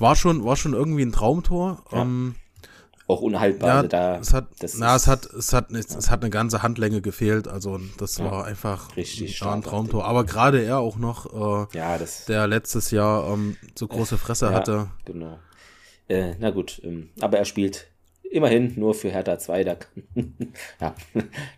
[0.00, 1.84] War schon, war schon irgendwie ein Traumtor.
[1.92, 2.02] Ja.
[2.02, 2.34] Ähm,
[3.06, 3.68] auch unhaltbar.
[3.68, 5.98] Ja, also da, es hat, na, es hat, es hat, es, ja.
[5.98, 7.46] es hat eine ganze Handlänge gefehlt.
[7.46, 8.24] Also das ja.
[8.24, 10.04] war einfach Richtig ein Traumtor.
[10.04, 14.50] Aber gerade er auch noch, äh, ja, das, der letztes Jahr ähm, so große Fresse
[14.50, 14.88] hatte.
[15.04, 15.38] Genau.
[16.08, 17.86] Äh, na gut, ähm, aber er spielt
[18.30, 19.64] immerhin nur für Hertha 2.
[19.64, 19.76] Da
[20.80, 20.94] ja,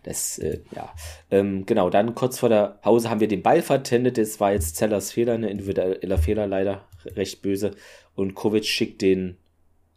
[0.03, 0.93] das, äh, ja.
[1.31, 4.17] Ähm, genau, dann kurz vor der Pause haben wir den Ball vertendet.
[4.17, 7.71] Das war jetzt Zellers Fehler, ein individueller Fehler leider, recht böse
[8.15, 9.37] und Kovic schickt den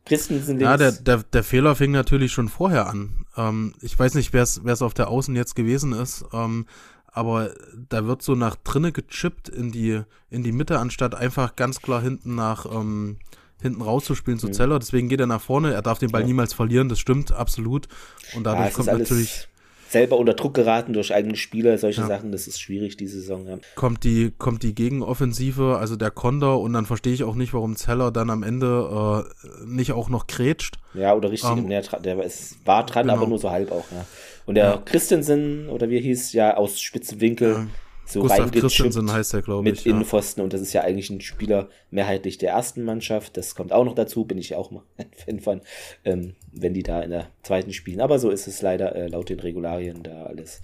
[0.04, 0.70] Christensen links.
[0.70, 3.26] Ja, der, der, der Fehler fing natürlich schon vorher an.
[3.36, 6.66] Ähm, ich weiß nicht, wer es auf der Außen jetzt gewesen ist, ähm,
[7.06, 7.54] aber
[7.88, 12.02] da wird so nach drinnen gechippt in die, in die Mitte, anstatt einfach ganz klar
[12.02, 13.16] hinten nach ähm,
[13.61, 14.53] hinten rauszuspielen zu mhm.
[14.53, 14.79] Zeller.
[14.79, 15.73] Deswegen geht er nach vorne.
[15.73, 16.27] Er darf den Ball ja.
[16.27, 17.88] niemals verlieren, das stimmt, absolut.
[18.35, 19.49] Und dadurch ja, kommt natürlich
[19.88, 22.07] selber unter Druck geraten durch eigene Spieler, solche ja.
[22.07, 23.61] Sachen, das ist schwierig diese Saison.
[23.77, 27.77] Kommt die, kommt die Gegenoffensive, also der Konter und dann verstehe ich auch nicht, warum
[27.77, 30.79] Zeller dann am Ende äh, nicht auch noch grätscht.
[30.95, 33.19] Ja, oder richtig, ähm, der, der ist, war dran, genau.
[33.19, 34.05] aber nur so halb auch, ja.
[34.45, 34.83] Und der.
[34.85, 37.66] Christensen, oder wie er hieß, ja, aus spitzen Winkel, ja
[38.07, 39.75] so Gustav Christensen heißt er, glaube ich.
[39.77, 43.37] Mit Innenpfosten und das ist ja eigentlich ein Spieler mehrheitlich der ersten Mannschaft.
[43.37, 45.61] Das kommt auch noch dazu, bin ich ja auch mal ein Fan von,
[46.05, 48.01] ähm, wenn die da in der zweiten spielen.
[48.01, 50.61] Aber so ist es leider äh, laut den Regularien da alles.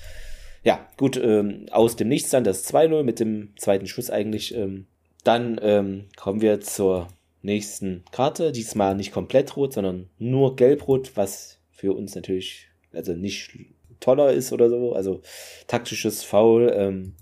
[0.65, 4.55] Ja, gut, ähm, aus dem Nichts dann das 2-0 mit dem zweiten Schuss eigentlich.
[4.55, 4.87] Ähm,
[5.25, 7.09] dann ähm, kommen wir zur
[7.43, 8.53] nächsten Karte.
[8.53, 13.59] Diesmal nicht komplett rot, sondern nur gelb-rot, was für uns natürlich also nicht
[13.99, 14.93] toller ist oder so.
[14.93, 15.23] Also
[15.67, 16.73] taktisches Foul.
[16.75, 17.15] Ähm,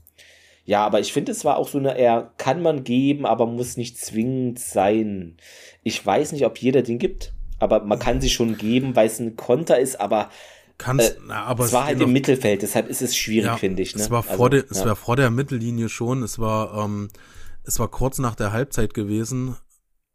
[0.70, 3.76] ja, aber ich finde, es war auch so eine eher, kann man geben, aber muss
[3.76, 5.36] nicht zwingend sein.
[5.82, 9.18] Ich weiß nicht, ob jeder den gibt, aber man kann sie schon geben, weil es
[9.18, 10.30] ein Konter ist, aber
[10.78, 13.82] Kannst, äh, na, aber es war halt im Mittelfeld, deshalb ist es schwierig, ja, finde
[13.82, 13.96] ich.
[13.96, 14.00] Ne?
[14.00, 16.22] Es war vor also, der, es war vor der Mittellinie schon.
[16.22, 17.08] Es war, ähm,
[17.64, 19.56] es war kurz nach der Halbzeit gewesen.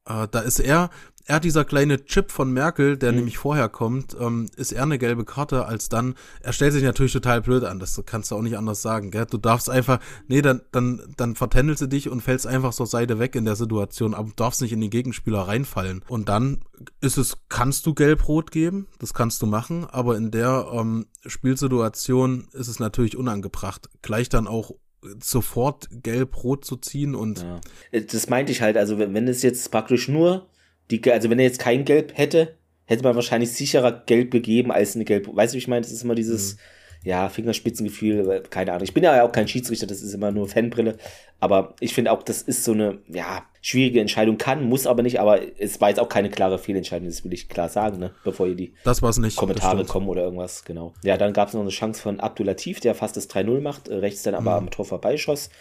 [0.07, 0.89] Äh, da ist er,
[1.27, 3.17] er dieser kleine Chip von Merkel, der mhm.
[3.17, 6.13] nämlich vorher kommt, ähm, ist eher eine gelbe Karte als dann.
[6.41, 9.25] Er stellt sich natürlich total blöd an, das kannst du auch nicht anders sagen, gell?
[9.25, 13.17] Du darfst einfach, nee, dann, dann, dann vertändelst du dich und fällst einfach zur Seite
[13.17, 16.03] weg in der Situation, aber du darfst nicht in den Gegenspieler reinfallen.
[16.07, 16.61] Und dann
[17.01, 22.47] ist es, kannst du gelb-rot geben, das kannst du machen, aber in der ähm, Spielsituation
[22.53, 23.89] ist es natürlich unangebracht.
[24.03, 24.75] Gleich dann auch
[25.21, 27.43] sofort gelb-rot zu ziehen und.
[27.43, 27.61] Ja.
[28.01, 30.49] Das meinte ich halt, also wenn, wenn es jetzt praktisch nur
[30.91, 34.95] die, also wenn er jetzt kein Gelb hätte, hätte man wahrscheinlich sicherer Gelb gegeben als
[34.95, 35.27] eine Gelb.
[35.33, 35.81] Weißt du, wie ich meine?
[35.81, 36.59] Das ist immer dieses, mhm.
[37.05, 38.83] Ja, Fingerspitzengefühl, keine Ahnung.
[38.83, 40.97] Ich bin ja auch kein Schiedsrichter, das ist immer nur Fanbrille.
[41.39, 44.39] Aber ich finde auch, das ist so eine, ja, schwierige Entscheidung.
[44.39, 47.47] Kann, muss aber nicht, aber es war jetzt auch keine klare Fehlentscheidung, das will ich
[47.47, 48.11] klar sagen, ne?
[48.23, 50.93] bevor ihr die das war's nicht, Kommentare kommen oder irgendwas, genau.
[51.03, 53.95] Ja, dann gab es noch eine Chance von Abdulatif, der fast das 3-0 macht, äh,
[53.95, 54.67] rechts dann aber mhm.
[54.67, 55.51] am Tor vorbeischoss.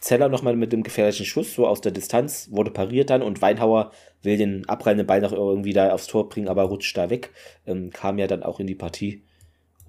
[0.00, 3.90] Zeller nochmal mit dem gefährlichen Schuss, so aus der Distanz, wurde pariert dann und Weinhauer
[4.22, 7.30] will den abprallenden Ball noch irgendwie da aufs Tor bringen, aber rutscht da weg.
[7.66, 9.22] Ähm, kam ja dann auch in die Partie.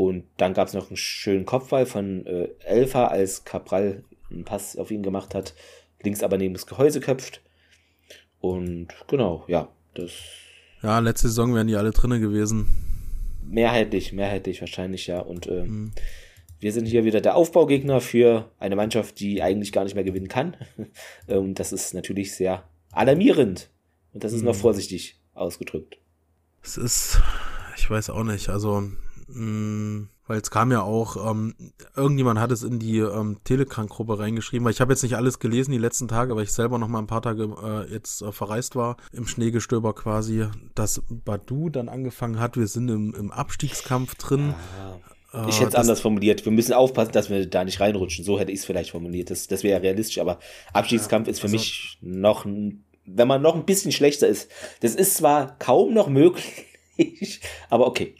[0.01, 4.75] Und dann gab es noch einen schönen Kopfball von äh, Elfa, als Cabral einen Pass
[4.75, 5.53] auf ihn gemacht hat,
[6.01, 7.41] links aber neben das Gehäuse köpft.
[8.39, 10.11] Und genau, ja, das.
[10.81, 12.67] Ja, letzte Saison wären die alle drinne gewesen.
[13.47, 15.19] Mehrheitlich, mehrheitlich wahrscheinlich, ja.
[15.19, 15.91] Und äh, mhm.
[16.59, 20.29] Wir sind hier wieder der Aufbaugegner für eine Mannschaft, die eigentlich gar nicht mehr gewinnen
[20.29, 20.57] kann.
[21.27, 23.69] Und das ist natürlich sehr alarmierend.
[24.13, 24.47] Und das ist mhm.
[24.47, 25.99] noch vorsichtig ausgedrückt.
[26.63, 27.21] Es ist,
[27.77, 28.83] ich weiß auch nicht, also,
[29.33, 31.53] mh, mm, weil es kam ja auch, ähm,
[31.93, 35.73] irgendjemand hat es in die ähm, Telegram-Gruppe reingeschrieben, weil ich habe jetzt nicht alles gelesen
[35.73, 38.77] die letzten Tage, aber ich selber noch mal ein paar Tage äh, jetzt äh, verreist
[38.77, 44.53] war, im Schneegestöber quasi, dass Badu dann angefangen hat, wir sind im, im Abstiegskampf drin.
[44.77, 45.47] Ja.
[45.47, 46.43] Ich hätte es anders formuliert.
[46.43, 48.25] Wir müssen aufpassen, dass wir da nicht reinrutschen.
[48.25, 49.29] So hätte ich es vielleicht formuliert.
[49.29, 50.39] Das, das wäre realistisch, aber
[50.73, 54.49] Abstiegskampf ja, ist für also, mich noch, wenn man noch ein bisschen schlechter ist.
[54.81, 56.65] Das ist zwar kaum noch möglich,
[57.69, 58.15] aber okay.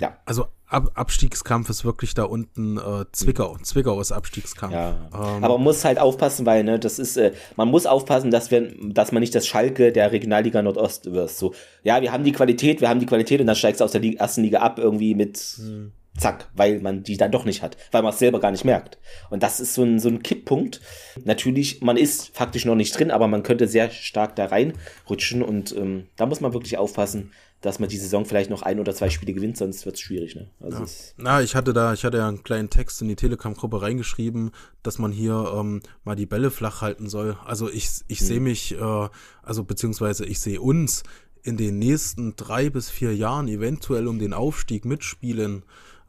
[0.00, 0.18] Ja.
[0.24, 3.56] Also Ab Abstiegskampf ist wirklich da unten äh, Zwickau.
[3.62, 4.72] Zwickau ist Abstiegskampf.
[4.72, 4.96] Ja.
[5.14, 8.50] Ähm, aber man muss halt aufpassen, weil ne, das ist, äh, man muss aufpassen, dass
[8.50, 11.30] wir, dass man nicht das Schalke der Regionalliga Nordost wird.
[11.30, 11.54] So,
[11.84, 14.00] ja, wir haben die Qualität, wir haben die Qualität und dann steigst du aus der
[14.00, 17.76] Liga, ersten Liga ab irgendwie mit hm zack, weil man die dann doch nicht hat,
[17.92, 18.98] weil man es selber gar nicht merkt.
[19.30, 20.80] Und das ist so ein, so ein Kipppunkt.
[21.24, 25.76] Natürlich, man ist faktisch noch nicht drin, aber man könnte sehr stark da reinrutschen und
[25.76, 27.32] ähm, da muss man wirklich aufpassen,
[27.66, 30.36] dass man die Saison vielleicht noch ein oder zwei Spiele gewinnt, sonst wird es schwierig.
[30.36, 30.48] Ne?
[30.60, 30.86] Also ja.
[31.16, 34.52] Na, ich hatte da, ich hatte ja einen kleinen Text in die Telegram-Gruppe reingeschrieben,
[34.82, 37.36] dass man hier ähm, mal die Bälle flach halten soll.
[37.44, 38.24] Also ich, ich mhm.
[38.24, 39.08] sehe mich, äh,
[39.42, 41.02] also beziehungsweise ich sehe uns
[41.42, 45.64] in den nächsten drei bis vier Jahren eventuell um den Aufstieg mitspielen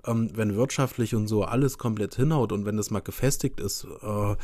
[0.08, 4.36] ähm, wenn wirtschaftlich und so alles komplett hinhaut und wenn das mal gefestigt ist äh,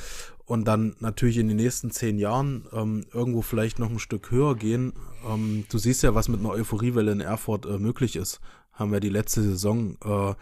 [0.45, 4.55] und dann natürlich in den nächsten zehn Jahren ähm, irgendwo vielleicht noch ein Stück höher
[4.55, 4.93] gehen,
[5.27, 8.39] ähm, du siehst ja, was mit einer Euphoriewelle in Erfurt äh, möglich ist.
[8.71, 10.33] Haben wir die letzte Saison äh,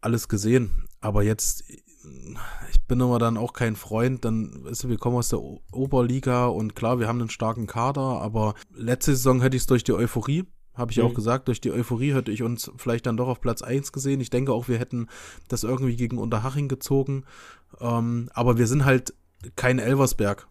[0.00, 0.86] alles gesehen.
[1.00, 5.28] Aber jetzt, ich bin immer dann auch kein Freund, dann weißt du, wir kommen aus
[5.28, 9.66] der Oberliga und klar, wir haben einen starken Kader, aber letzte Saison hätte ich es
[9.66, 10.44] durch die Euphorie
[10.76, 11.04] habe ich mhm.
[11.04, 14.20] auch gesagt, durch die Euphorie hätte ich uns vielleicht dann doch auf Platz 1 gesehen.
[14.20, 15.08] Ich denke auch, wir hätten
[15.48, 17.24] das irgendwie gegen Unterhaching gezogen.
[17.80, 19.14] Ähm, aber wir sind halt
[19.56, 20.46] kein Elversberg.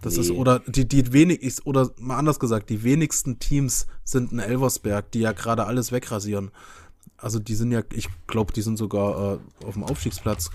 [0.00, 0.22] Das nee.
[0.22, 5.10] ist, oder die, die wenig, oder mal anders gesagt, die wenigsten Teams sind ein Elversberg,
[5.12, 6.50] die ja gerade alles wegrasieren.
[7.16, 10.50] Also die sind ja, ich glaube, die sind sogar äh, auf dem Aufstiegsplatz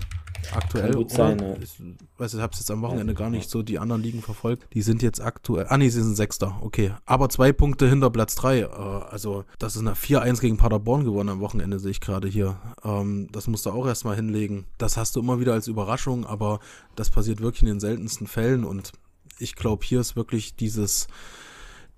[0.52, 0.90] aktuell.
[0.90, 1.54] Kann gut sein, ja.
[1.60, 1.80] Ich
[2.18, 4.66] weiß, ich habe es jetzt am Wochenende gar nicht so die anderen Ligen verfolgt.
[4.74, 5.66] Die sind jetzt aktuell.
[5.68, 6.58] Ah, nee, sie sind Sechster.
[6.60, 6.92] Okay.
[7.06, 8.60] Aber zwei Punkte hinter Platz drei.
[8.60, 12.56] Äh, also, das ist eine 4-1 gegen Paderborn gewonnen am Wochenende, sehe ich gerade hier.
[12.84, 14.66] Ähm, das musst du auch erstmal hinlegen.
[14.78, 16.60] Das hast du immer wieder als Überraschung, aber
[16.96, 18.92] das passiert wirklich in den seltensten Fällen und
[19.38, 21.06] ich glaube, hier ist wirklich dieses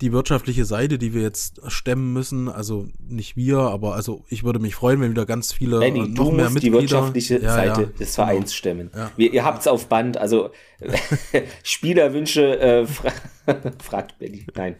[0.01, 4.59] die wirtschaftliche Seite, die wir jetzt stemmen müssen, also nicht wir, aber also ich würde
[4.59, 7.83] mich freuen, wenn wieder ganz viele Nein, die, noch mehr Mitglieder, die wirtschaftliche ja, Seite
[7.83, 8.57] ja, des Vereins genau.
[8.57, 8.91] stemmen.
[8.95, 9.11] Ja.
[9.17, 10.51] Wir, ihr habt es auf Band, also
[11.63, 13.13] Spielerwünsche äh, fra
[13.83, 14.47] fragt Benny.
[14.55, 14.77] Nein,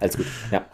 [0.00, 0.26] alles gut.
[0.50, 0.64] Ja.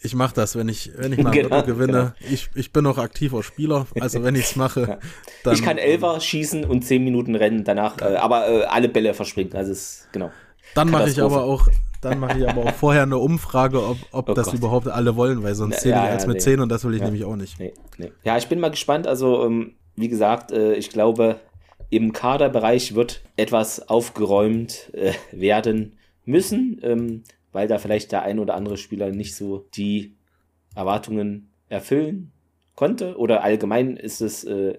[0.00, 2.14] Ich mache das, wenn ich, wenn ich mal genau, gewinne.
[2.20, 2.32] Genau.
[2.32, 4.98] Ich, ich bin auch aktiver Spieler, also wenn ich es mache.
[5.42, 9.12] Dann, ich kann Elfer schießen und zehn Minuten rennen danach, äh, aber äh, alle Bälle
[9.12, 9.54] verspringen.
[9.54, 10.30] Also ist, genau.
[10.74, 11.68] Dann mache ich aber auch
[12.00, 14.54] dann mache ich aber auch vorher eine Umfrage, ob, ob oh das Gott.
[14.54, 16.42] überhaupt alle wollen, weil sonst zähle ich ja, mit nee.
[16.42, 17.06] 10 und das will ich ja.
[17.06, 17.58] nämlich auch nicht.
[17.58, 18.12] Nee, nee.
[18.24, 19.06] Ja, ich bin mal gespannt.
[19.06, 21.40] Also, ähm, wie gesagt, äh, ich glaube,
[21.90, 28.54] im Kaderbereich wird etwas aufgeräumt äh, werden müssen, ähm, weil da vielleicht der ein oder
[28.54, 30.14] andere Spieler nicht so die
[30.74, 32.30] Erwartungen erfüllen
[32.74, 33.16] konnte.
[33.16, 34.74] Oder allgemein ist es äh,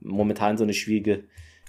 [0.00, 1.24] momentan so eine schwierige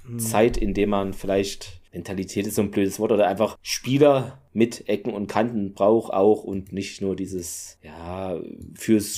[0.05, 0.19] hm.
[0.19, 4.89] Zeit, in der man vielleicht Mentalität ist so ein blödes Wort, oder einfach Spieler mit
[4.89, 8.39] Ecken und Kanten braucht auch und nicht nur dieses, ja,
[8.75, 9.17] fürs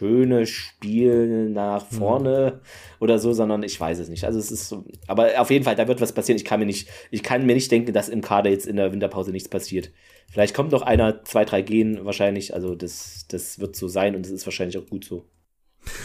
[0.00, 1.96] schöne Spiel nach mhm.
[1.96, 2.60] vorne mhm.
[3.00, 4.24] oder so, sondern ich weiß es nicht.
[4.24, 6.36] Also es ist so, aber auf jeden Fall, da wird was passieren.
[6.36, 8.92] Ich kann mir nicht, ich kann mir nicht denken, dass im Kader jetzt in der
[8.92, 9.90] Winterpause nichts passiert.
[10.30, 12.54] Vielleicht kommt noch einer, zwei, drei gehen wahrscheinlich.
[12.54, 15.26] Also das, das wird so sein und es ist wahrscheinlich auch gut so.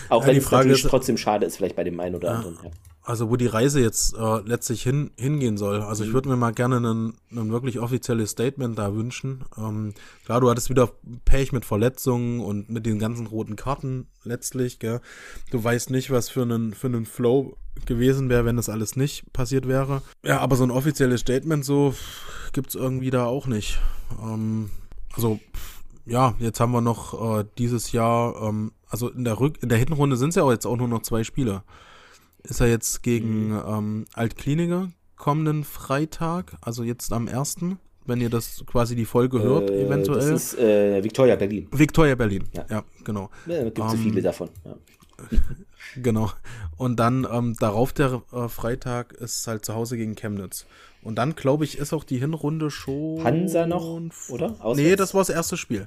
[0.09, 2.35] Auch ja, wenn es natürlich ist, trotzdem schade ist, vielleicht bei dem einen oder ja.
[2.35, 2.57] anderen.
[2.63, 2.71] Ja.
[3.05, 5.81] Also wo die Reise jetzt äh, letztlich hin, hingehen soll.
[5.81, 6.13] Also ich mhm.
[6.15, 9.45] würde mir mal gerne ein, ein wirklich offizielles Statement da wünschen.
[9.57, 9.93] Ähm,
[10.25, 10.89] klar, du hattest wieder
[11.23, 14.79] Pech mit Verletzungen und mit den ganzen roten Karten letztlich.
[14.79, 15.01] Gell?
[15.51, 19.31] Du weißt nicht, was für einen, für einen Flow gewesen wäre, wenn das alles nicht
[19.33, 20.01] passiert wäre.
[20.23, 21.93] Ja, aber so ein offizielles Statement so
[22.53, 23.79] gibt's irgendwie da auch nicht.
[24.19, 24.71] Ähm,
[25.13, 25.39] also
[26.07, 29.77] ja, jetzt haben wir noch äh, dieses Jahr, ähm, also in der Rück in der
[29.77, 31.63] Hinrunde sind es ja auch jetzt auch nur noch zwei Spiele
[32.45, 33.61] ist er jetzt gegen mhm.
[33.67, 37.57] ähm, Altkliniker kommenden Freitag, also jetzt am 1.,
[38.05, 40.19] wenn ihr das quasi die Folge hört, äh, eventuell.
[40.19, 41.67] Das ist äh, Victoria Berlin.
[41.71, 43.29] Victoria Berlin, ja, ja genau.
[43.47, 44.49] Ja, da gibt es um, viele davon.
[44.63, 44.75] Ja.
[46.03, 46.31] genau.
[46.77, 50.65] Und dann ähm, darauf der äh, Freitag ist halt zu Hause gegen Chemnitz.
[51.01, 53.23] Und dann, glaube ich, ist auch die Hinrunde schon.
[53.23, 54.55] Hansa noch, oder?
[54.59, 54.77] Auswärts?
[54.77, 55.85] Nee, das war das erste Spiel.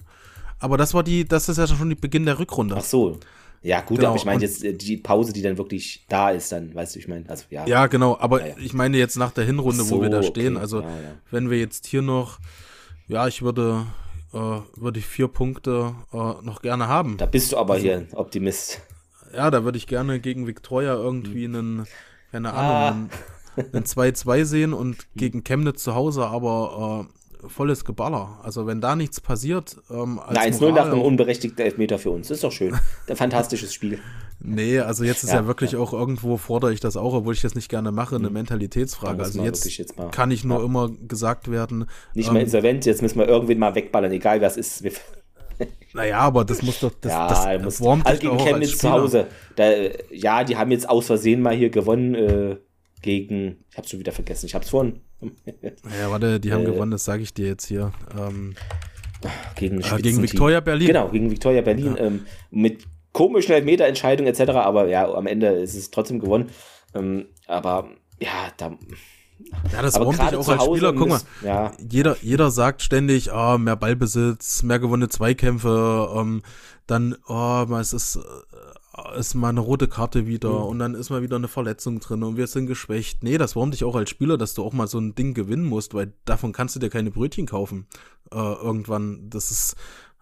[0.61, 2.77] Aber das war die, das ist ja schon die Beginn der Rückrunde.
[2.79, 3.19] Ach so.
[3.63, 4.11] Ja, gut, genau.
[4.11, 6.99] aber ich meine jetzt äh, die Pause, die dann wirklich da ist, dann, weißt du,
[7.01, 7.67] ich meine, also ja.
[7.67, 8.55] Ja, genau, aber ja, ja.
[8.59, 10.63] ich meine jetzt nach der Hinrunde, so, wo wir da stehen, okay.
[10.63, 10.89] also ja,
[11.31, 12.39] wenn wir jetzt hier noch,
[13.09, 13.87] ja, ich würde,
[14.33, 17.17] äh, würde ich vier Punkte äh, noch gerne haben.
[17.17, 18.81] Da bist du aber also, hier ein Optimist.
[19.35, 21.55] Ja, da würde ich gerne gegen Victoria irgendwie hm.
[21.55, 21.87] einen,
[22.31, 23.11] keine Ahnung,
[23.57, 23.63] ah.
[23.73, 28.39] einen 2-2 sehen und gegen Chemnitz zu Hause aber äh, volles Geballer.
[28.43, 29.77] Also wenn da nichts passiert.
[29.91, 32.31] Ähm, als Nein, 1-0 nach einem unberechtigten Elfmeter für uns.
[32.31, 32.77] ist doch schön.
[33.09, 33.99] Ein fantastisches Spiel.
[34.41, 35.81] Nee, also jetzt ist ja, ja wirklich ja.
[35.81, 38.35] auch irgendwo, fordere ich das auch, obwohl ich das nicht gerne mache, eine mhm.
[38.35, 39.21] Mentalitätsfrage.
[39.21, 40.65] Also jetzt, jetzt kann ich nur ja.
[40.65, 41.87] immer gesagt werden.
[42.15, 44.85] Nicht ähm, mehr insolvent, jetzt müssen wir irgendwen mal wegballern, egal was ist.
[45.93, 49.27] Naja, aber das muss doch, das, ja, das muss, wurmt also gegen Chemnitz zu Hause.
[49.57, 49.73] Da,
[50.13, 52.57] ja, die haben jetzt aus Versehen mal hier gewonnen äh,
[53.03, 56.93] gegen, ich hab's schon wieder vergessen, ich hab's vorhin ja, warte, die haben äh, gewonnen,
[56.93, 57.93] das sage ich dir jetzt hier.
[58.19, 58.55] Ähm,
[59.57, 60.87] gegen, äh, gegen Victoria Berlin.
[60.87, 61.97] Genau, gegen Victoria Berlin.
[61.97, 62.05] Ja.
[62.05, 66.51] Ähm, mit komischen Elfmeterentscheidungen etc., aber ja, am Ende ist es trotzdem gewonnen.
[66.95, 68.79] Ähm, aber ja, da.
[69.73, 70.93] Ja, das dich auch als Spieler.
[70.93, 71.73] Guck mal, ja.
[71.79, 76.43] jeder, jeder sagt ständig, oh, mehr Ballbesitz, mehr gewonnene Zweikämpfe, ähm,
[76.87, 78.19] dann, oh, es ist
[79.17, 80.67] ist mal eine rote Karte wieder mhm.
[80.67, 83.23] und dann ist mal wieder eine Verletzung drin und wir sind geschwächt.
[83.23, 85.65] Nee, das wurmt dich auch als Spieler, dass du auch mal so ein Ding gewinnen
[85.65, 87.87] musst, weil davon kannst du dir keine Brötchen kaufen.
[88.33, 89.77] Äh, irgendwann, das ist,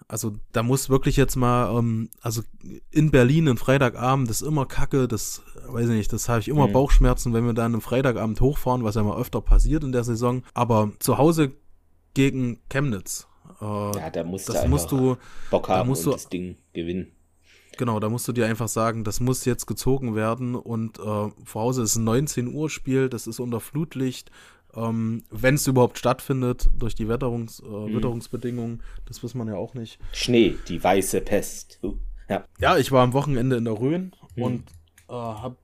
[0.09, 2.43] also da muss wirklich jetzt mal, ähm, also
[2.91, 6.49] in Berlin ein Freitagabend, das ist immer Kacke, das weiß ich nicht, das habe ich
[6.49, 6.73] immer mhm.
[6.73, 10.43] Bauchschmerzen, wenn wir dann am Freitagabend hochfahren, was ja mal öfter passiert in der Saison.
[10.55, 11.53] Aber zu Hause
[12.15, 13.27] gegen Chemnitz.
[13.61, 15.17] Äh, ja, da musst das musst du,
[15.51, 17.13] Bock haben musst und du, das Ding gewinnen.
[17.77, 21.63] Genau, da musst du dir einfach sagen, das muss jetzt gezogen werden und äh, vor
[21.63, 24.31] Hause ist ein 19 Uhr Spiel, das ist unter Flutlicht.
[24.75, 27.97] Ähm, Wenn es überhaupt stattfindet, durch die Wetterungs, äh, mhm.
[27.97, 29.99] Witterungsbedingungen, das weiß man ja auch nicht.
[30.13, 31.79] Schnee, die weiße Pest.
[31.83, 31.97] Uh,
[32.29, 32.45] ja.
[32.59, 34.43] ja, ich war am Wochenende in der Rhön mhm.
[34.43, 34.71] und
[35.09, 35.57] äh, hab,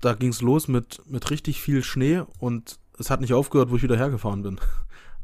[0.00, 3.76] da ging es los mit, mit richtig viel Schnee und es hat nicht aufgehört, wo
[3.76, 4.60] ich wieder hergefahren bin.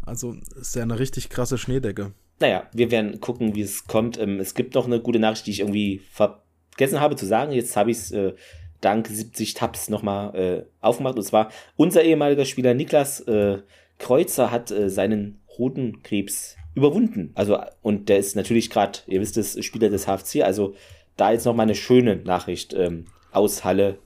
[0.02, 4.18] Also ist ja eine richtig krasse Schneedecke naja, wir werden gucken, wie es kommt.
[4.18, 7.52] Ähm, es gibt noch eine gute Nachricht, die ich irgendwie vergessen habe zu sagen.
[7.52, 8.32] Jetzt habe ich es äh,
[8.80, 11.16] dank 70 Tabs nochmal äh, aufgemacht.
[11.16, 13.58] Und zwar unser ehemaliger Spieler Niklas äh,
[13.98, 17.32] Kreuzer hat äh, seinen Hodenkrebs überwunden.
[17.34, 20.42] Also, und der ist natürlich gerade, ihr wisst es, Spieler des HFC.
[20.42, 20.74] Also,
[21.16, 23.98] da jetzt nochmal eine schöne Nachricht ähm, aus Halle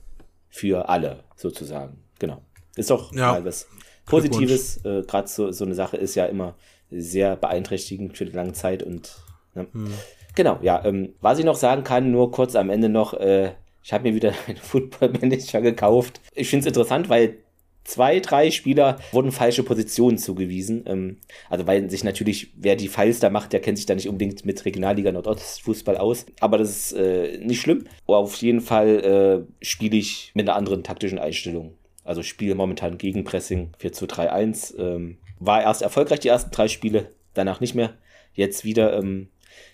[0.49, 2.03] für alle, sozusagen.
[2.19, 2.41] Genau.
[2.75, 3.31] Ist doch ja.
[3.31, 3.67] mal was
[4.05, 4.83] Positives.
[4.83, 6.55] Äh, gerade so, so eine Sache ist ja immer
[6.91, 9.15] sehr beeinträchtigend für die lange Zeit und
[9.53, 9.67] ne?
[9.71, 9.93] hm.
[10.35, 13.51] genau, ja, ähm, was ich noch sagen kann, nur kurz am Ende noch, äh,
[13.83, 16.21] ich habe mir wieder einen Football Manager gekauft.
[16.33, 17.37] Ich finde es interessant, weil
[17.85, 20.83] zwei, drei Spieler wurden falsche Positionen zugewiesen.
[20.87, 21.17] Ähm,
[21.49, 24.45] also weil sich natürlich, wer die Files da macht, der kennt sich da nicht unbedingt
[24.45, 26.25] mit Regionalliga Nordostfußball aus.
[26.41, 27.85] Aber das ist äh, nicht schlimm.
[28.07, 31.75] Auf jeden Fall äh, spiele ich mit einer anderen taktischen Einstellung.
[32.03, 34.75] Also spiele momentan Gegenpressing 4 zu 3 1.
[34.77, 37.93] Ähm, war erst erfolgreich die ersten drei Spiele, danach nicht mehr.
[38.33, 39.29] Jetzt wieder ähm,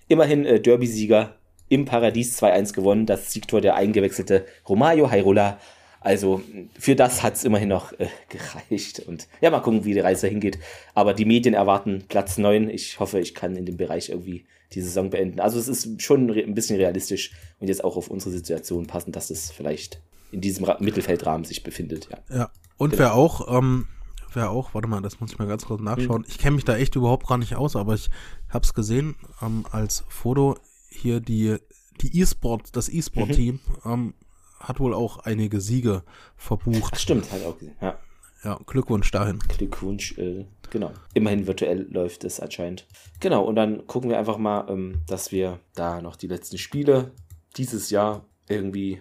[0.08, 1.36] immerhin äh, Derby-Sieger
[1.70, 3.06] im Paradies 2-1 gewonnen.
[3.06, 5.58] Das Siegtor der eingewechselte Romario Hairola.
[6.02, 6.42] Also
[6.78, 9.00] für das hat es immerhin noch äh, gereicht.
[9.00, 10.60] Und ja, mal gucken, wie die Reise hingeht.
[10.94, 12.70] Aber die Medien erwarten Platz 9.
[12.70, 15.40] Ich hoffe, ich kann in dem Bereich irgendwie die Saison beenden.
[15.40, 19.30] Also es ist schon ein bisschen realistisch und jetzt auch auf unsere Situation passend, dass
[19.30, 22.08] es vielleicht in diesem Mittelfeldrahmen sich befindet.
[22.10, 22.52] Ja, ja.
[22.78, 23.02] und genau.
[23.02, 23.88] wer auch ähm,
[24.36, 26.22] wäre auch, warte mal, das muss ich mal ganz kurz nachschauen.
[26.22, 26.28] Mhm.
[26.28, 28.10] Ich kenne mich da echt überhaupt gar nicht aus, aber ich
[28.50, 30.58] habe es gesehen ähm, als Foto
[30.90, 31.58] hier die
[32.02, 33.92] die E-Sport, das E-Sport-Team mhm.
[33.92, 34.14] ähm,
[34.60, 36.04] hat wohl auch einige Siege
[36.36, 36.94] verbucht.
[36.94, 37.76] Ach, stimmt, hat auch gesehen.
[37.82, 37.98] Ja.
[38.44, 39.38] Ja, Glückwunsch dahin.
[39.38, 40.92] Glückwunsch, äh, genau.
[41.14, 42.88] Immerhin virtuell läuft es anscheinend.
[43.20, 47.12] Genau, und dann gucken wir einfach mal, ähm, dass wir da noch die letzten Spiele
[47.56, 49.00] dieses Jahr irgendwie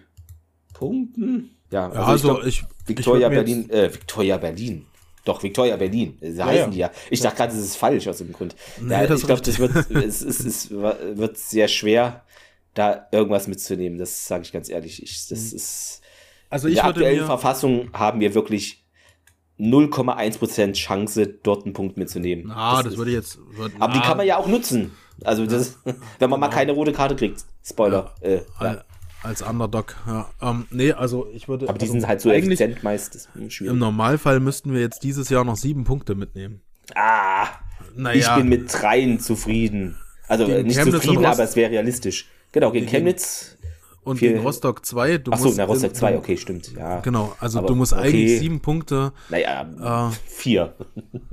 [0.73, 1.55] punkten.
[1.71, 2.87] Ja, also, ja, also ich glaub, ich.
[2.87, 4.85] Victoria ich Berlin, äh, Victoria Berlin.
[5.25, 6.17] Doch, Victoria Berlin.
[6.19, 6.69] Sie ja, heißen ja.
[6.69, 6.91] die ja.
[7.09, 8.55] Ich dachte gerade, das ist falsch aus dem Grund.
[8.79, 12.23] Nee, ja, ich glaube, das wird, es, es, es wird sehr schwer,
[12.73, 13.99] da irgendwas mitzunehmen.
[13.99, 15.03] Das sage ich ganz ehrlich.
[15.03, 15.55] Ich, das mhm.
[15.57, 16.01] ist.
[16.49, 18.83] Also ich in der aktuellen Verfassung haben wir wirklich
[19.59, 22.51] 0,1% Chance, dort einen Punkt mitzunehmen.
[22.51, 23.37] Ah, das, das würde jetzt.
[23.51, 24.91] Würd, aber die kann man ja auch nutzen.
[25.23, 25.77] Also, das,
[26.19, 27.45] wenn man mal keine rote Karte kriegt.
[27.63, 28.15] Spoiler.
[28.21, 28.27] Ja.
[28.27, 28.83] Äh, ja.
[29.23, 30.29] Als Underdog, ja.
[30.41, 31.69] Ähm, nee, also ich würde.
[31.69, 33.29] Aber die also sind halt so effizient meist.
[33.59, 36.61] Im Normalfall müssten wir jetzt dieses Jahr noch sieben Punkte mitnehmen.
[36.95, 37.47] Ah,
[37.95, 38.19] naja.
[38.19, 39.97] ich bin mit dreien zufrieden.
[40.27, 42.29] Also gegen nicht Chemnitz zufrieden, aber es wäre realistisch.
[42.51, 43.57] Genau, gegen, gegen Chemnitz.
[44.03, 45.19] Und viel, gegen Rostock 2.
[45.19, 46.73] Du Achso, na, Rostock 2, okay, stimmt.
[46.75, 47.01] Ja.
[47.01, 48.07] Genau, also aber, du musst okay.
[48.07, 49.13] eigentlich sieben Punkte.
[49.29, 50.73] Naja, äh, vier.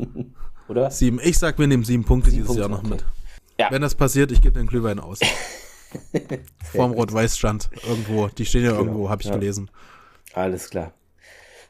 [0.68, 0.90] Oder?
[0.90, 1.18] Sieben.
[1.22, 2.90] Ich sag, wir nehmen sieben Punkte sieben dieses Punkte, Jahr noch okay.
[2.90, 3.04] mit.
[3.58, 3.70] Ja.
[3.70, 5.20] Wenn das passiert, ich gebe den Glühwein aus.
[6.72, 8.28] Vorm Rot-Weiß-Stand irgendwo.
[8.28, 8.82] Die stehen ja genau.
[8.82, 9.34] irgendwo, habe ich ja.
[9.34, 9.70] gelesen.
[10.34, 10.92] Alles klar.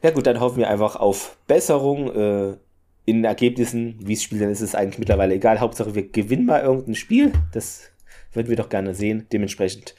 [0.01, 2.49] Ja gut, dann hoffen wir einfach auf Besserung äh,
[3.05, 3.95] in den Ergebnissen.
[3.99, 5.59] Wie es spielt, dann ist es eigentlich mittlerweile egal.
[5.59, 7.33] Hauptsache, wir gewinnen mal irgendein Spiel.
[7.51, 7.89] Das
[8.33, 9.27] würden wir doch gerne sehen.
[9.31, 9.95] Dementsprechend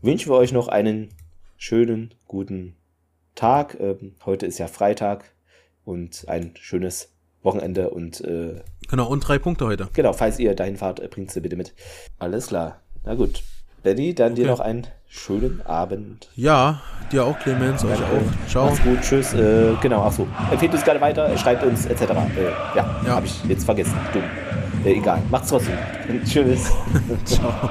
[0.00, 1.10] wünschen wir euch noch einen
[1.56, 2.76] schönen, guten
[3.34, 3.76] Tag.
[3.80, 5.34] Ähm, heute ist ja Freitag
[5.84, 7.10] und ein schönes
[7.42, 9.88] Wochenende und äh, genau und drei Punkte heute.
[9.92, 11.74] Genau, falls ihr dahin fahrt, bringt sie bitte mit.
[12.18, 12.83] Alles klar.
[13.04, 13.42] Na gut.
[13.82, 14.42] Benny, dann okay.
[14.42, 16.28] dir noch einen schönen Abend.
[16.36, 16.80] Ja,
[17.12, 18.48] dir auch, Clemens, euch auch.
[18.48, 18.66] Ciao.
[18.66, 19.34] Macht's gut, tschüss.
[19.34, 20.26] Äh, genau, achso.
[20.50, 22.02] Empfehlt uns gerne weiter, schreibt uns, etc.
[22.02, 22.06] Äh,
[22.74, 23.16] ja, ja.
[23.16, 23.94] habe ich jetzt vergessen.
[24.12, 24.22] Dumm.
[24.84, 25.20] Äh, egal.
[25.30, 25.76] Macht's trotzdem.
[26.24, 26.70] tschüss.
[27.26, 27.70] Ciao.